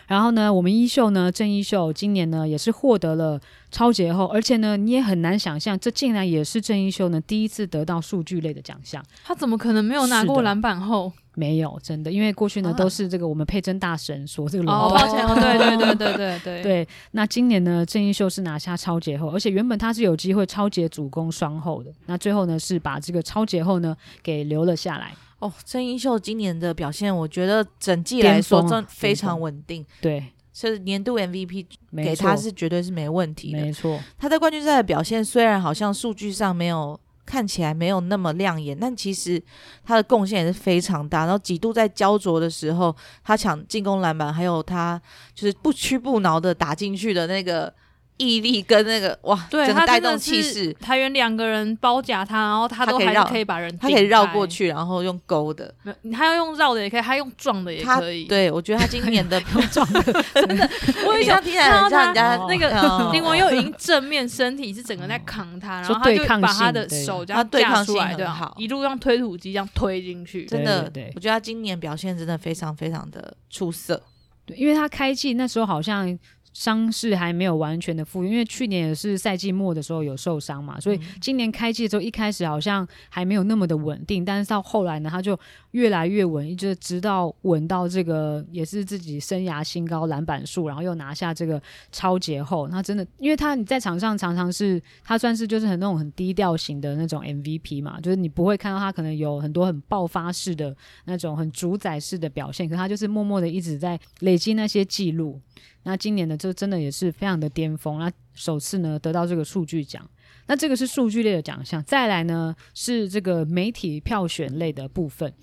[0.07, 3.39] 然后呢，我们一秀呢，郑一秀今年呢也是获得了
[3.71, 9.01] 超节后，而且呢，你也很难想象，这竟然也是郑一秀呢第一次得到数据类的奖项。
[9.23, 11.13] 他怎么可能没有拿过篮板后？
[11.37, 14.75] 没有，真的，因为过去呢、啊、都是这个我们佩珍大神说这个轮。
[14.75, 16.87] 抱歉，对对对对对对对。
[17.11, 25.13] 那今年呢，郑英秀是拿下超节后，而且原本他是有机会超节主攻双后的，那最后呢是把这个超节后呢给留了下来。
[25.37, 29.85] 哦，郑英秀今年的表现，我觉得整季来说真非常稳定。
[30.01, 31.67] 对，是年度 MVP，
[31.97, 33.59] 给他是绝对是没问题的。
[33.59, 39.39] 没错，他在冠军赛的表现虽然好像数据上没有看起来没有那么亮眼，但其实
[39.83, 41.25] 他的贡献也是非常大。
[41.25, 44.99] 然后几度在焦灼的时候，他抢进攻篮板，还有他
[45.35, 47.71] 就是不屈不挠的打进去的那个。
[48.17, 55.73] 毅力跟那个哇，对，整个带动气势，台元两个人包夹他，然后他都还是可以把人，他可以绕过去，然后用勾的，
[56.11, 58.25] 他要用绕的也可以，他用撞的也可以。
[58.25, 59.39] 对，我觉得他今年的
[59.71, 60.01] 撞的
[60.33, 60.69] 真的，
[61.05, 62.11] 我以前听到他
[62.47, 74.01] 那个林文佑已经正面身体是整个在扛他，然后他就把他的手这样架出来，对，好，一路用推土机这样推进去，真的，我觉得他今年表现真的非常非常的出色。
[74.45, 76.17] 对，因为他开季那时候好像。
[76.57, 85.39] 伤势还没有完全的复原，因为去年也是赛季末的时候有受伤嘛，所以今年开季的时候一开始好像还没有那么的稳定，但是到后来呢，他就
[85.71, 105.39] 越来越稳，一直直到稳到这个也是自己生涯新高篮板数，然后又拿下这个超节后，那真的，因为他你在场上常常是他算是就是很那种很低调型的那种 MVP 嘛，就是你不会看到他可能有很多很爆发式的那种很主宰式的表现，可他就是默默的一直在累积那些记录。
[105.83, 110.09] 那今年呢，就真的也是非常的巅峰，那首次呢得到这个数据奖，
[110.47, 111.83] 那这个是数据类的奖项。
[111.83, 115.33] 再来呢是这个媒体票选类的部分。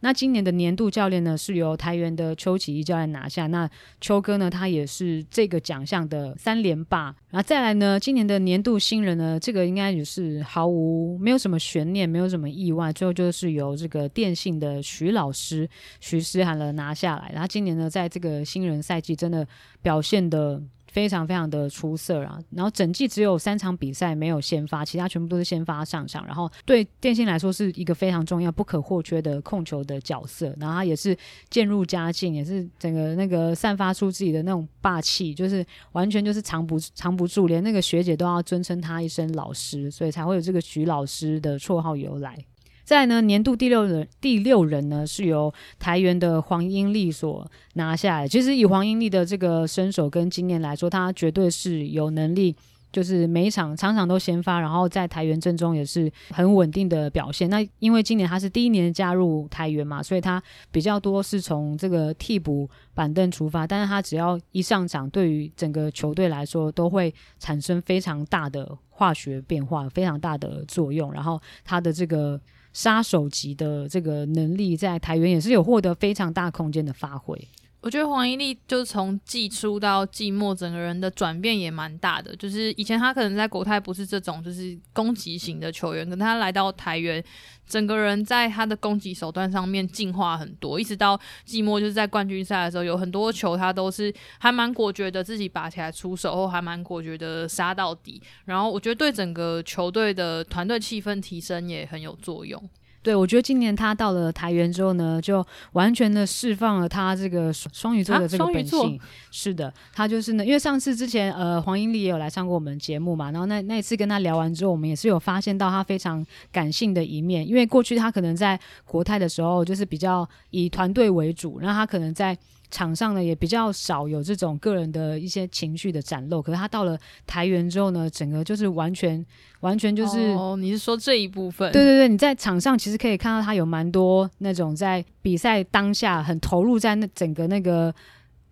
[0.00, 3.46] 那今年的年度教练呢，是由台元的邱启一教练拿下。
[3.46, 3.68] 那
[4.00, 7.14] 邱哥呢，他也是这个奖项的三连霸。
[7.30, 12.92] 然后再来呢，今年的年度新人呢，这个应该也是毫无没有什么悬念，没有什么意外。
[12.92, 15.68] 最后就是由这个电信的徐老师
[16.00, 17.30] 徐思涵了拿下来。
[17.32, 19.46] 然后今年呢，在这个新人赛季真的
[19.80, 20.60] 表现的。
[20.96, 22.38] 非常非常的出色啊！
[22.48, 26.24] 然后整季只有三场比赛没有先发，其他全部都是先发上场。
[26.24, 30.56] 然后对电信来说是一个非常重要、不可或缺的控球的角色。
[30.58, 31.14] 然后他也是
[31.50, 42.42] 渐入佳境，也是整个那个散发出自己的那种霸气，就是完全就是藏不藏不住，连那个学姐都要尊称他一声老师，所以才会有这个徐老师的绰号由来。
[42.86, 48.28] 再呢，年度第六人，第六人呢是由台元的黄英丽所拿下来。
[48.28, 52.54] 其实以黄英丽的这个身手跟经验来说，她绝对是有能力，
[52.92, 57.50] 就是每一场场场都先发，然后在台元阵中也是很稳定的表现。
[57.50, 71.12] 那因为今年她是第一年加入台元嘛，所以她比较多是从这个替补板凳出发，但是她只要一上场，对于整个球队来说都会产生非常大的化学变化，非常大的作用。
[71.12, 72.40] 然后她的这个。
[72.76, 77.34] 杀手级的这个能力，在台元也是有获得非常大空间的发挥。
[77.82, 82.34] 我觉得黄英丽就是从季初到季末，整个人的转变也蛮大的。
[82.34, 87.22] 就是以前他可能在国泰不是这种就是攻击型的球员，可他来到台元，
[87.64, 90.80] 整个人在他的攻击手段上面进化很多。
[90.80, 98.20] 一直到季末，就是在冠军赛的时候，有很多球他都是还蛮果决的，自己拔起来出手后还蛮果决的杀到底。
[98.46, 102.68] 然后我觉得对整个球队的团队气氛提升也很有作用。
[103.06, 108.98] 对，我觉得今年他到了台源之后呢，就完全的释放了他这个双鱼座的这个本性。
[109.30, 117.46] 是的，他就是呢，因为上次之前呃黄英丽也有来上过我们节目嘛，然后那那一次跟他聊完之后，我们也是有发现到他非常感性的一面。
[117.46, 122.36] 因为过去他可能在国泰的时候就是比较以团队为主，然后他可能在。
[122.70, 129.24] 场上呢也比较少有这种个人的一些情绪的展露，可是他到了台园之后呢，整个就是完全
[129.60, 131.72] 完全就是哦，你是说这一部分？
[131.72, 137.94] 对对对，你在场上其实可以看到他有蛮多那种在比赛当下很投入在那整个那个。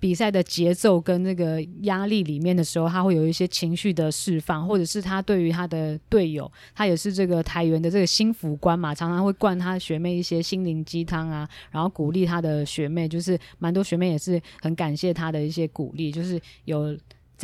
[0.05, 16.95] 比赛的节奏跟那个压力里面的时候，他会有一些情绪的释放，或者是他对于他的队友，他也是这个台员的这个心腹官嘛，常常会灌他学妹一些心灵鸡汤啊，然后鼓励他的学妹，就是蛮多学妹也是很感谢他的一些鼓励，就是有。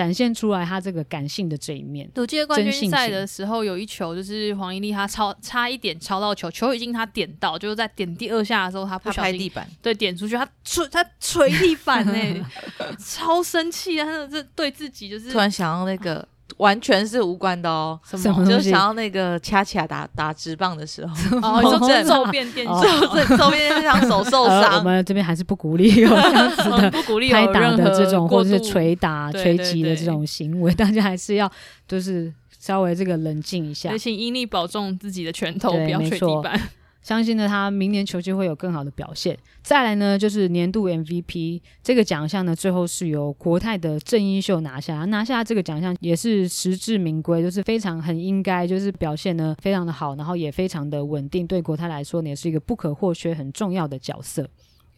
[0.01, 2.11] 展现出来他这个感性的这一面。
[2.14, 12.42] 我记得冠军赛的时候有一球，就是黄怡丽她超差一点超到球，球已经她点到，就是在点第二下的时候，她不小心拍地板，对，点出去，她捶她捶地板呢、欸，
[12.98, 14.07] 超生气啊！
[14.07, 16.26] 她这对自己就是突然想到那个。
[16.59, 18.44] 完全是无关的哦，什么？
[18.46, 24.78] 就想要那个恰恰打打直棒的时候， 哦，你说揍变电揍揍变电让 手受伤。
[24.78, 31.51] 我们这边还是不鼓励有这样子的， 不鼓励拍打的这种，或者是捶打、捶击的这种行为，大家还是要
[31.88, 33.96] 就是稍微这个冷静一下。
[33.96, 36.61] 请英丽保重自己的拳头，不要捶地板。
[37.03, 39.36] 相信呢，他明年球季会有更好的表现。
[39.62, 45.07] 再来呢，就是年度 MVP 这个奖项呢，最后是由国泰的郑英秀拿下。
[45.07, 51.46] 拿下这个奖项也是实至名归，就是非常很应该，就是表现呢非常的好，然后也非常的稳定。
[51.46, 54.46] 对国泰来说呢，也是一个不可或缺、很重要的角色。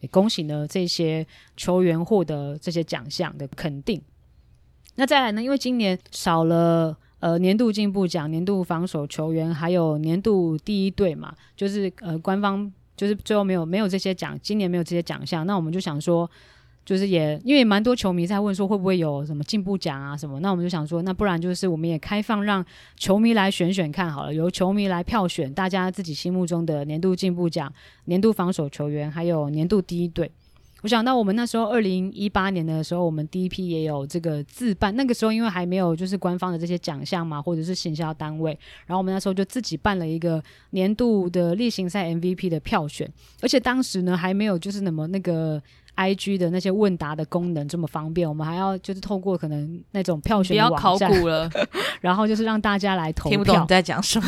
[0.01, 1.25] 也恭喜呢这些
[1.55, 4.01] 球员获得这些奖项的肯定。
[4.95, 6.97] 那再来呢，因为今年少了。
[7.23, 16.29] 呃，年度进步奖、年度防守球员，还有年度第一队嘛，就是呃，官方就是最后没有没有这些奖，今年没有这些奖项，那我们就想说，
[16.83, 22.65] 就是也因为蛮多球迷在问说会不会有什么进步奖啊什么，那我们就想说，那不然就是我们也开放让
[22.97, 27.71] 球迷来选选看好了，由球迷来票选大家自己心目中的年度进步奖、
[28.03, 30.29] 年度防守球员，还有年度第一队。
[30.83, 34.95] 我想到我们那时候二零一八年的时候，我们第一批也有这个自办。
[34.95, 38.51] 那个时候因为还没有就是官方的这些奖项嘛，或者是行销单位，
[38.85, 43.09] 然后我们那时候就自己办了一个年度的例行赛 MVP 的票选，
[43.41, 45.59] 而且当时呢还没有就是那么那个。
[45.95, 51.49] I G 的那些问答的功能这么方便，我们还要就是透过可能那种票选网站，不要考古了，
[52.01, 53.37] 然后就是让大家来投票。
[53.37, 54.27] 听不懂你在讲什么？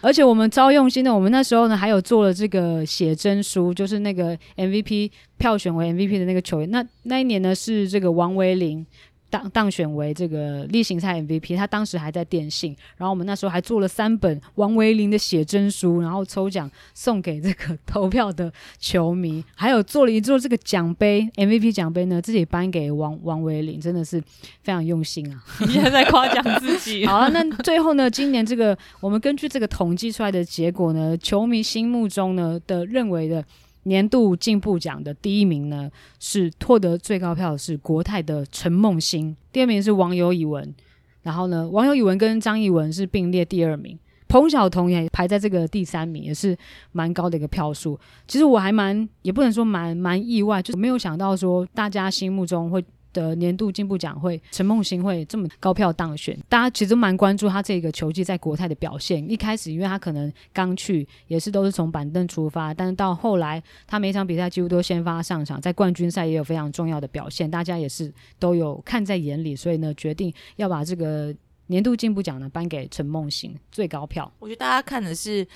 [0.00, 6.70] 而且我们超用心的，我们那时候呢还有做了这个写真书，就是那个 M V P 票选为 M V P 的那个球员。
[6.70, 8.86] 那那一年呢是这个王维林。
[9.30, 24.20] 当当选为这个例行赛 MVP，他当时还在电信，然后我们那时候还做了三本王维林的写真书，然后抽奖送给这个投票的球迷， 还有做了一座这个奖杯 MVP 奖杯呢，自己颁给王王维林，真的是
[24.62, 25.42] 非常用心啊！
[25.60, 27.04] 你现在在夸奖自己。
[27.06, 33.44] 好啊，那最后呢，今年这个我们根据这个统计出来的结果呢，球迷心目中呢的认为的。
[33.84, 40.74] 年度进步奖的第一名呢，是获得最高票的是国泰的陈梦欣，第二名是网友以文，
[41.22, 43.98] 然后呢，网友以文跟张艺文是并列第二名，
[44.28, 46.56] 彭晓彤也排在这个第三名，也是
[46.92, 47.98] 蛮高的一个票数。
[48.26, 52.84] 其实我还蛮，也不能说蛮蛮意外，就是没有想到说大家心目中会。
[53.12, 59.28] 的年度进步奖会，陈梦欣会这么高票当选，大家其实蛮关注他这个球技在国泰的表现。
[59.30, 71.34] 一开始，因为他可能刚去，也是都是从板凳出发，但是到后来，他每一场比赛几乎都先发上场，在冠军赛也有非常重要的表现，大家也是都有看在眼里，所以呢，决定要把这个
[71.68, 74.30] 年度进步奖呢颁给陈梦欣最高票。
[74.38, 75.46] 我觉得大家看的是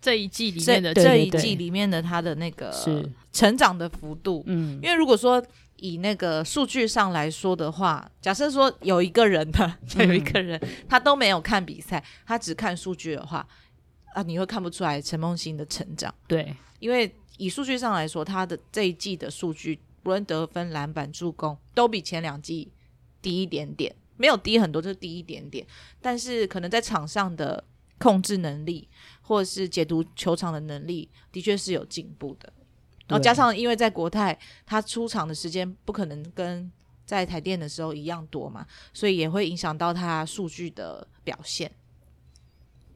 [0.00, 2.72] 这一季里面的这一季里面的他的那个
[3.32, 5.44] 成长的幅度，嗯，因为如果说。
[5.76, 13.46] 以那个数据上来说的话，假设说有一个人的， 有一个人、嗯、他都没有看比赛，他只看数据的话，
[14.14, 16.14] 啊，你会看不出来陈梦欣的成长。
[16.26, 22.70] 对，因为以数据上来说，他的这一季的数据，不论得分、篮板、助攻，都比前两季
[23.20, 25.66] 低一点点，没有低很多，就是低一点点。
[26.00, 27.64] 但是可能在场上的
[27.98, 28.88] 控制能力，
[29.20, 32.52] 或者是解读球场的能力，的确是有进步的。
[33.06, 36.70] 然后加上因为在国泰，他出场的时间不可能跟
[37.04, 41.70] 在台电的时候一样多嘛，所以也会影响到他数据的表现。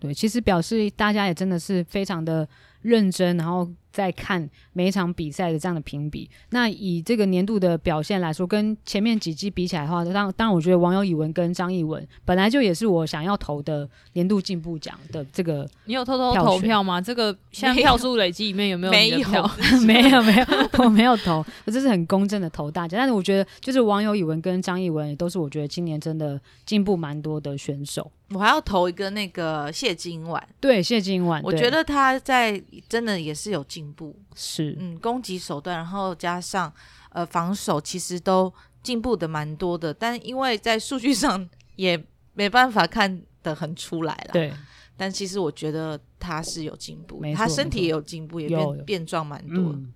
[0.00, 2.48] 对，其实表示大家也真的是非常的
[2.82, 3.68] 认真，然后。
[3.99, 15.68] 在看每一场比赛的这样的评比，那以这个年度的表现来说，跟前面几季比起来的话，当当然我觉得网友以文跟张艺文本来就也是我想要投的年度进步奖的这个。
[15.86, 17.01] 你有偷偷投票吗？
[17.01, 18.92] 这个现在票数累积里面有没有？
[18.92, 19.51] 没有，
[19.84, 20.46] 没有，没有，
[20.84, 22.96] 我没有投，我这是很公正的投大家。
[22.96, 28.12] 但是我觉得，就是网友以文跟张艺文也都是我觉得今年真的进步蛮多的选手。
[28.30, 33.88] 我还要投一个那个谢金婉，对，谢金婉，我觉得他在真的也是有进。
[33.93, 36.72] 步是嗯，攻击手段，然后加上
[37.11, 39.93] 呃防守，其实都进步的蛮多的。
[39.93, 42.03] 但因为在数据上也
[42.34, 44.32] 没办法看得很出来了。
[44.32, 44.53] 对，
[44.97, 49.72] 但其实我觉得他是有进步，他身体也有进步，也变变壮蛮多。
[49.72, 49.93] 嗯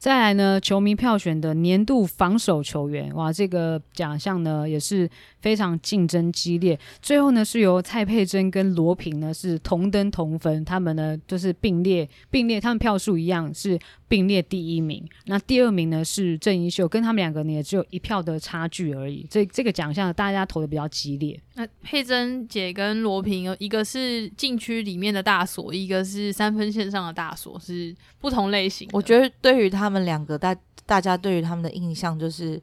[0.00, 5.06] 再来呢，球迷票选的年度防守球员，哇，这个奖项呢也是
[5.40, 6.78] 非常竞争激烈。
[7.02, 13.78] 最后呢，是由蔡佩珍跟罗平呢是同登同分，他们呢就是并列并列，他们票数一样是
[14.08, 15.04] 并列第一名。
[15.26, 19.26] 那第二名呢是郑伊秀，跟他们两个呢也只有一票的差距而已。
[19.28, 21.38] 这这个奖项大家投的比较激烈。
[21.56, 28.88] 那佩珍姐跟罗平，一个是禁区里面的大锁，一个是三分线上的大锁，是不同类型。
[28.92, 29.80] 我觉得对于他。
[29.80, 32.60] 他们两个大大家对于他们的印象就是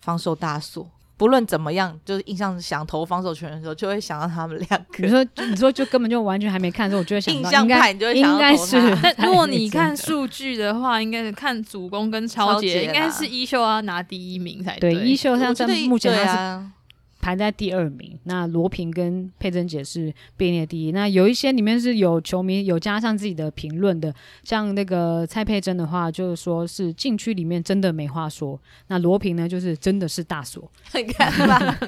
[0.00, 5.04] 防守大锁，不论怎么样，就是印象想投防守球员的时候，就会想到他们两个。
[5.04, 8.34] 你说，你说就根本就完全还没看的时候，我就会想到印象派，你就会想到。
[8.34, 8.76] 应该是，
[9.16, 14.94] 但如果你看数据的话，应该是看主攻跟超杰，应该是一秀要拿第一名才对。
[14.94, 16.83] 对，伊秀像在目前他是。
[17.24, 20.92] 排在第二名，那罗平跟佩珍姐是并列第一。
[20.92, 28.60] 那有一些里面是有球迷有加上自己的评论的，像那个蔡佩珍的话，就是说是禁区里面真的没话说。
[28.88, 30.70] 那罗平呢，就是真的是大锁。
[30.92, 31.78] 你看吧。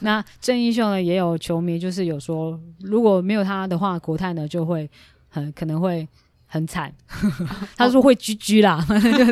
[0.00, 4.90] 那郑伊秀呢，也有球迷就是有说，如果没有他的话，国泰呢就会
[5.28, 6.08] 很可能会。
[6.52, 6.92] 很惨，
[7.78, 8.84] 他说会居居啦，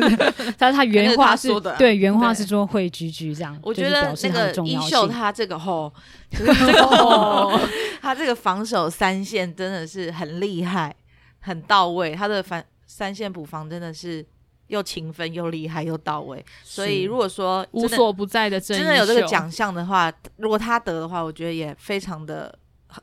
[0.57, 3.59] 但是他原话是，是对原话是说会居居这样。
[3.61, 5.93] 我觉得那个一秀他这个后，
[6.31, 6.53] 这个
[6.87, 7.59] 后，
[8.01, 10.95] 他这个防守三线真的是很厉害，
[11.41, 12.15] 很到位。
[12.15, 14.25] 他的反三线补防真的是
[14.67, 16.43] 又勤奋又厉害又到位。
[16.63, 22.57] 所以如果说无所不在的真的有这个奖项的话，如果他得的话，我觉得也非常的。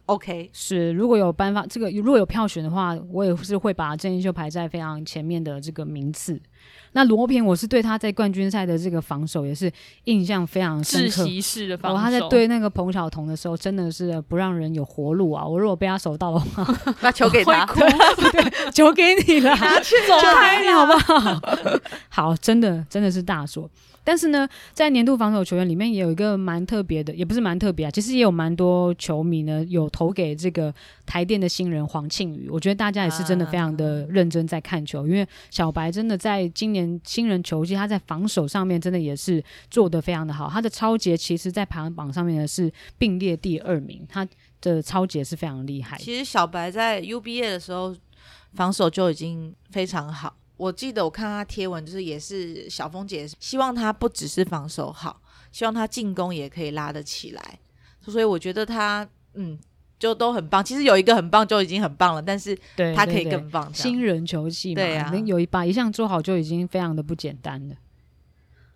[0.07, 6.41] OK，是如果有颁发这个，如果有票选的话，我也是会把郑伊秀排在非常前面的这个名次。
[6.93, 9.71] 那罗平，我是对他在冠军赛的这个防守也是
[10.05, 11.23] 印象非常深刻。
[11.23, 15.47] 窒息式的防守，他在对那个彭晓彤的时候，真的是不让人有活路啊！
[15.47, 16.67] 我如果被他守到的话，
[17.03, 21.41] 那球给他， 对，球给你了，拿去走开 你好不好？
[22.09, 23.71] 好，真的真的是大锁。
[24.07, 30.73] 但是呢，在年度防守球员里面也有一个蛮特别的，也不是蛮特别啊，其实也有蛮多球迷呢有投给这个
[31.05, 32.49] 台电的新人黄庆宇。
[32.49, 40.49] 我觉得大家也是真的非常的认真在看球，因为小白真的在今年新人球季，他在防守上面真的也是做得非常的好。
[40.49, 44.25] 他的抄截其实，在排行榜上面呢是并列第二名，他
[44.61, 45.99] 的抄截是非常厉害。
[45.99, 47.93] 其实小白在 UBA 的时候
[48.55, 50.33] 防守就已经非常好。
[50.57, 55.21] 我记得我看他贴文，就是也是小峰姐希望他不只是防守好，
[55.53, 57.59] 希望他进攻也可以拉得起来。
[58.01, 59.59] 所以我觉得他嗯，
[59.99, 60.65] 就都很棒。
[60.65, 62.57] 其实有一个很棒就已经很棒了，但是
[62.95, 63.71] 他可以更棒。
[63.75, 67.75] 新人球技嘛，对啊，有一把一项做好就已经非常的不简单了。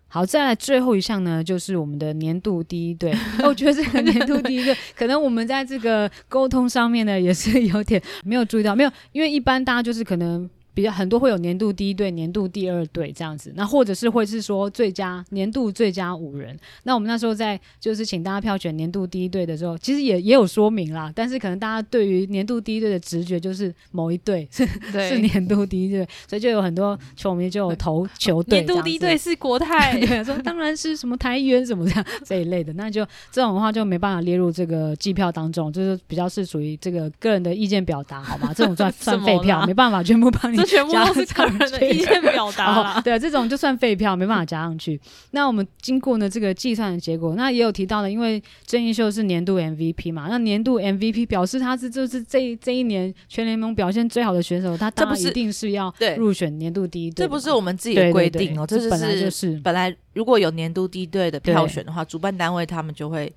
[0.07, 3.11] 好，再来最后一项呢，就是我们的年度第一队。
[3.43, 10.47] 我觉得这个年度第一队，可能我们在这个沟通上面呢，也是有点没有注意到，没有，因为一般大家就是可能。
[10.73, 16.57] 比较很多会有年度第一队、年度第二队这样子，那或者是会是说最佳年度最佳五人。
[16.83, 21.11] 那我们那时候在就是请大家票选年度第一队的时候，其实也也有说明啦。
[21.13, 24.65] 但是可能大家对于年度第一队的直觉就是某一队是
[25.09, 28.59] 是年度第一队，所以就有很多球迷就有投球队。
[28.61, 38.53] 年度第一队是国泰， 对，说当然是什么台元什么这样这一类的，那就这种的话就没办法列入这个计票当中，就是比较是属于这个个人的意见表达，好吗？
[38.55, 40.60] 这种算 算废票，没办法全部帮你。
[40.61, 43.01] 这全部都是个人的意见表达啦、哦。
[43.01, 44.99] 对啊，这种就算废票，没办法加上去。
[45.31, 57.25] 那我们经过呢这个计算的结果，那也有提到了，因为郑伊秀是年度 MVP 嘛，那年度 MVP 表示他是就是这这一年全联盟表现最好的选手，他当然一定是要入选年度第一队。
[57.25, 63.31] 这不是我们自己的规定哦，这本来就是本来如果有年度第一队的票选的话，主办单位他们就会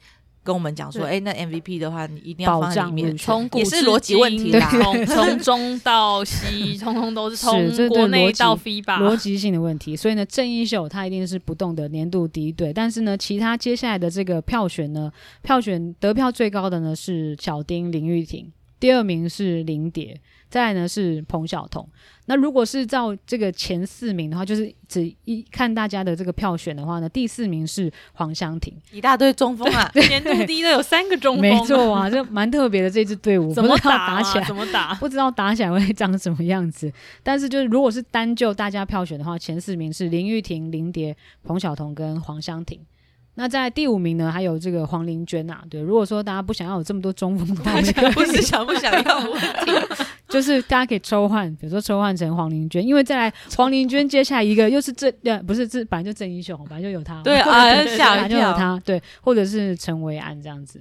[0.44, 9.96] 跟我们讲说，哎，那 MVP 的话，你一定要放在里面，从也是逻辑问题啦，从 从中到西， 通通都是从国内到 FIBA 逻辑性的问题。
[9.96, 15.10] 所以呢，郑一秀他一定是不动的年度第一队，但是呢，其他接下来的这个票选呢，
[15.42, 20.20] 票选得票最高的呢是小丁林玉婷，第二名是林蝶。
[20.50, 21.88] 再来呢是彭晓彤，
[22.26, 34.44] 那如果是照这个前四名的话，就是只一看大家的这个票选的话呢，第四名是黄湘婷，一大堆中锋啊， 年度第一的有三个中锋，没错啊，就蛮特别的这支队伍，怎么打，打起来？
[34.46, 34.94] 怎么打？
[34.94, 36.90] 不知道打起来会长什么样子。
[37.22, 42.80] 但是就是如果是单就大家票选的话，前四名是林玉婷、林蝶、彭晓彤跟黄湘婷。
[43.36, 45.64] 那在第五名呢，还有这个黄玲娟啊。
[45.68, 49.20] 对，如果说大家不想要有这么多中锋不是想不想要
[50.34, 60.80] 就是大家可以抽换，比如说抽换成黄玲娟，因为再来黄玲娟接下来一个又是郑呃不是这本来就郑英雄，本来就有他，对啊，本来就有他，对，或者是陈维安这样子。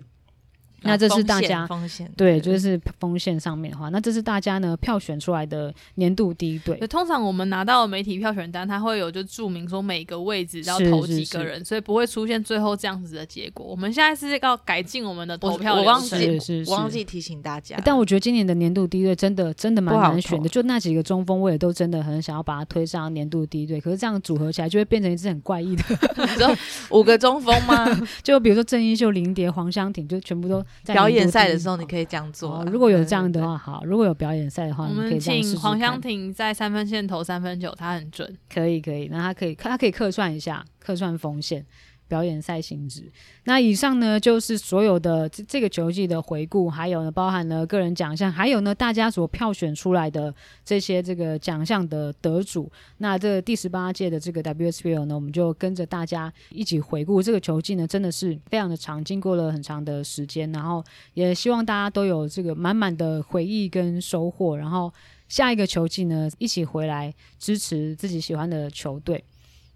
[0.83, 6.75] 那这是大家风险对，就是风险上面的话，那这是大家呢票选出来的年度第一队。
[6.87, 13.65] 通常我们拿到媒体票选单，它会有就注明说每个位置要投几个人，所以不会出现最后这样子的结果。
[13.65, 17.79] 我们现在是要改进我们的投票我忘记，我忘记提醒大家。
[17.83, 23.79] 但我觉得今年的年度第一队真的真的蛮难选的，就那几个中锋，我也都真的很想要把它推上年度第一队。
[23.79, 25.83] 可是这样组合起来就会变成一支很怪异的，
[26.17, 26.53] 你知道
[26.89, 27.85] 五个中锋吗？
[28.21, 32.69] 就比如说郑伊秀、林蝶、黄湘婷，就全部都在表演赛的时候，你可以这样做、啊哦。
[32.71, 33.83] 如果有这样的话，好。
[33.85, 38.37] 如果有表演赛的话，我们请黄湘婷在三分线投三分球，她很准。
[38.53, 39.07] 可以，可以。
[39.11, 41.65] 那她可以，她可以客串一下，客串锋线。
[42.13, 43.11] 表演赛性质。
[43.45, 50.31] 那以上呢，就是所有的这这个球季的回顾，还有呢，包含了个人奖项，还有呢，大家所票选出来的
[50.63, 52.71] 这些这个奖项的得主。
[52.99, 60.83] 那这第十八届的这个 WSBL 呢，我们就跟着大家一起回顾这个球季呢，真的是非常的长，经过了很长的时间，然后
[61.15, 64.93] 也希望大家都有这个满满的回忆跟收获，然后
[65.27, 69.23] 下一个球季呢，一起回来支持自己喜欢的球队。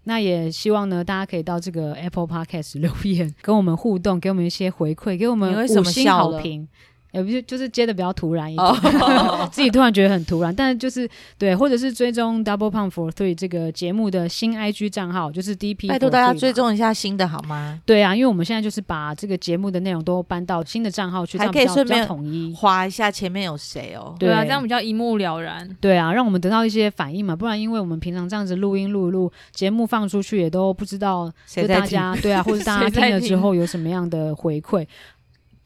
[0.04, 6.66] 那也希望呢，大家可以到这个 Apple Podcast 留言，跟我们互动，给我们一些回馈，给我们五星好评。
[7.12, 8.76] 也不是，就是接的比较突然一点，oh.
[9.50, 17.80] 自己突然觉得很突然，但是就是对，或者是追踪 Double Pump for Three 这个节目的新 IG 账号，就是 DP，拜托大家追踪一下新的好吗？
[17.86, 24.14] 对啊，因为我们现在就是把这个节目的内容都搬到新的账号去，还可以顺便统一划一下前面有谁哦。
[24.18, 25.68] 对啊，这样比较一目了然。
[25.80, 34.86] 对啊，让我们得到一些反应嘛，不然因为我们平常这样子录音录一录，节目放出去也都不知道就大家对啊，或者大家 听了之后有什么样的回馈。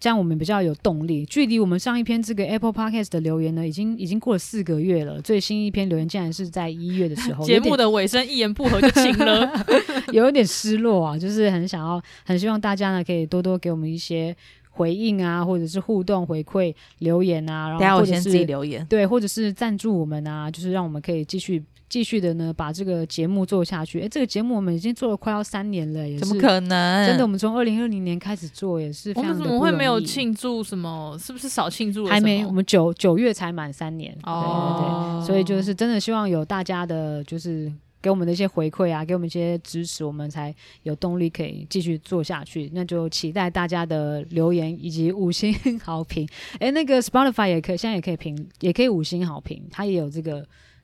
[0.02, 1.24] 这样我们比较有动力。
[1.26, 5.22] 距离我们上一篇这个 Apple Podcast 的留言呢，已经已经过了四个月了。
[5.22, 7.44] 最新一篇留言竟然是在一月的时候。
[7.46, 9.48] 节目的尾声一言不合就停了，
[10.12, 11.16] 有一点失落啊。
[11.16, 14.36] 就是很想要，很希望大家呢可以多多给我们一些
[14.70, 17.78] 回应啊，或者是互动回馈留言啊。
[17.78, 21.62] 然后或者是自己留言，对，或者是赞助我们啊，就是让我们可以继续。
[21.92, 24.00] 继续的呢，把这个节目做下去。
[24.00, 27.06] 哎，这个节目我们已经做了快要三年了，也是怎么可能？
[27.06, 29.12] 真的，我们从二零二零年开始做，也是。
[29.14, 31.14] 我们怎么会没有庆祝什么？
[31.20, 32.10] 是不是少庆祝了？
[32.10, 34.16] 还没，我们九九月才满三年。
[34.22, 37.70] 哦，对对对，所以就是真的希望有大家的，就是
[38.00, 42.70] 给我们的一些回馈啊，给我们一些支持，我们才有动力可以继续做下去。
[42.72, 46.26] 那就期待大家的留言以及五星好评。
[46.58, 50.42] 哎，那个 Spotify 也可以，现在也可以评，也可以五星好评，它也有这个。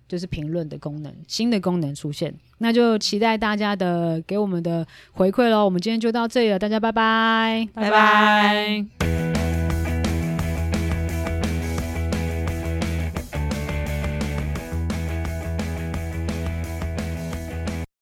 [0.09, 5.65] 就是评论的功能，新的功能出现，那就期待大家的给我们的回馈喽。
[5.65, 9.28] 我们今天就到这里了，大家拜拜，拜拜。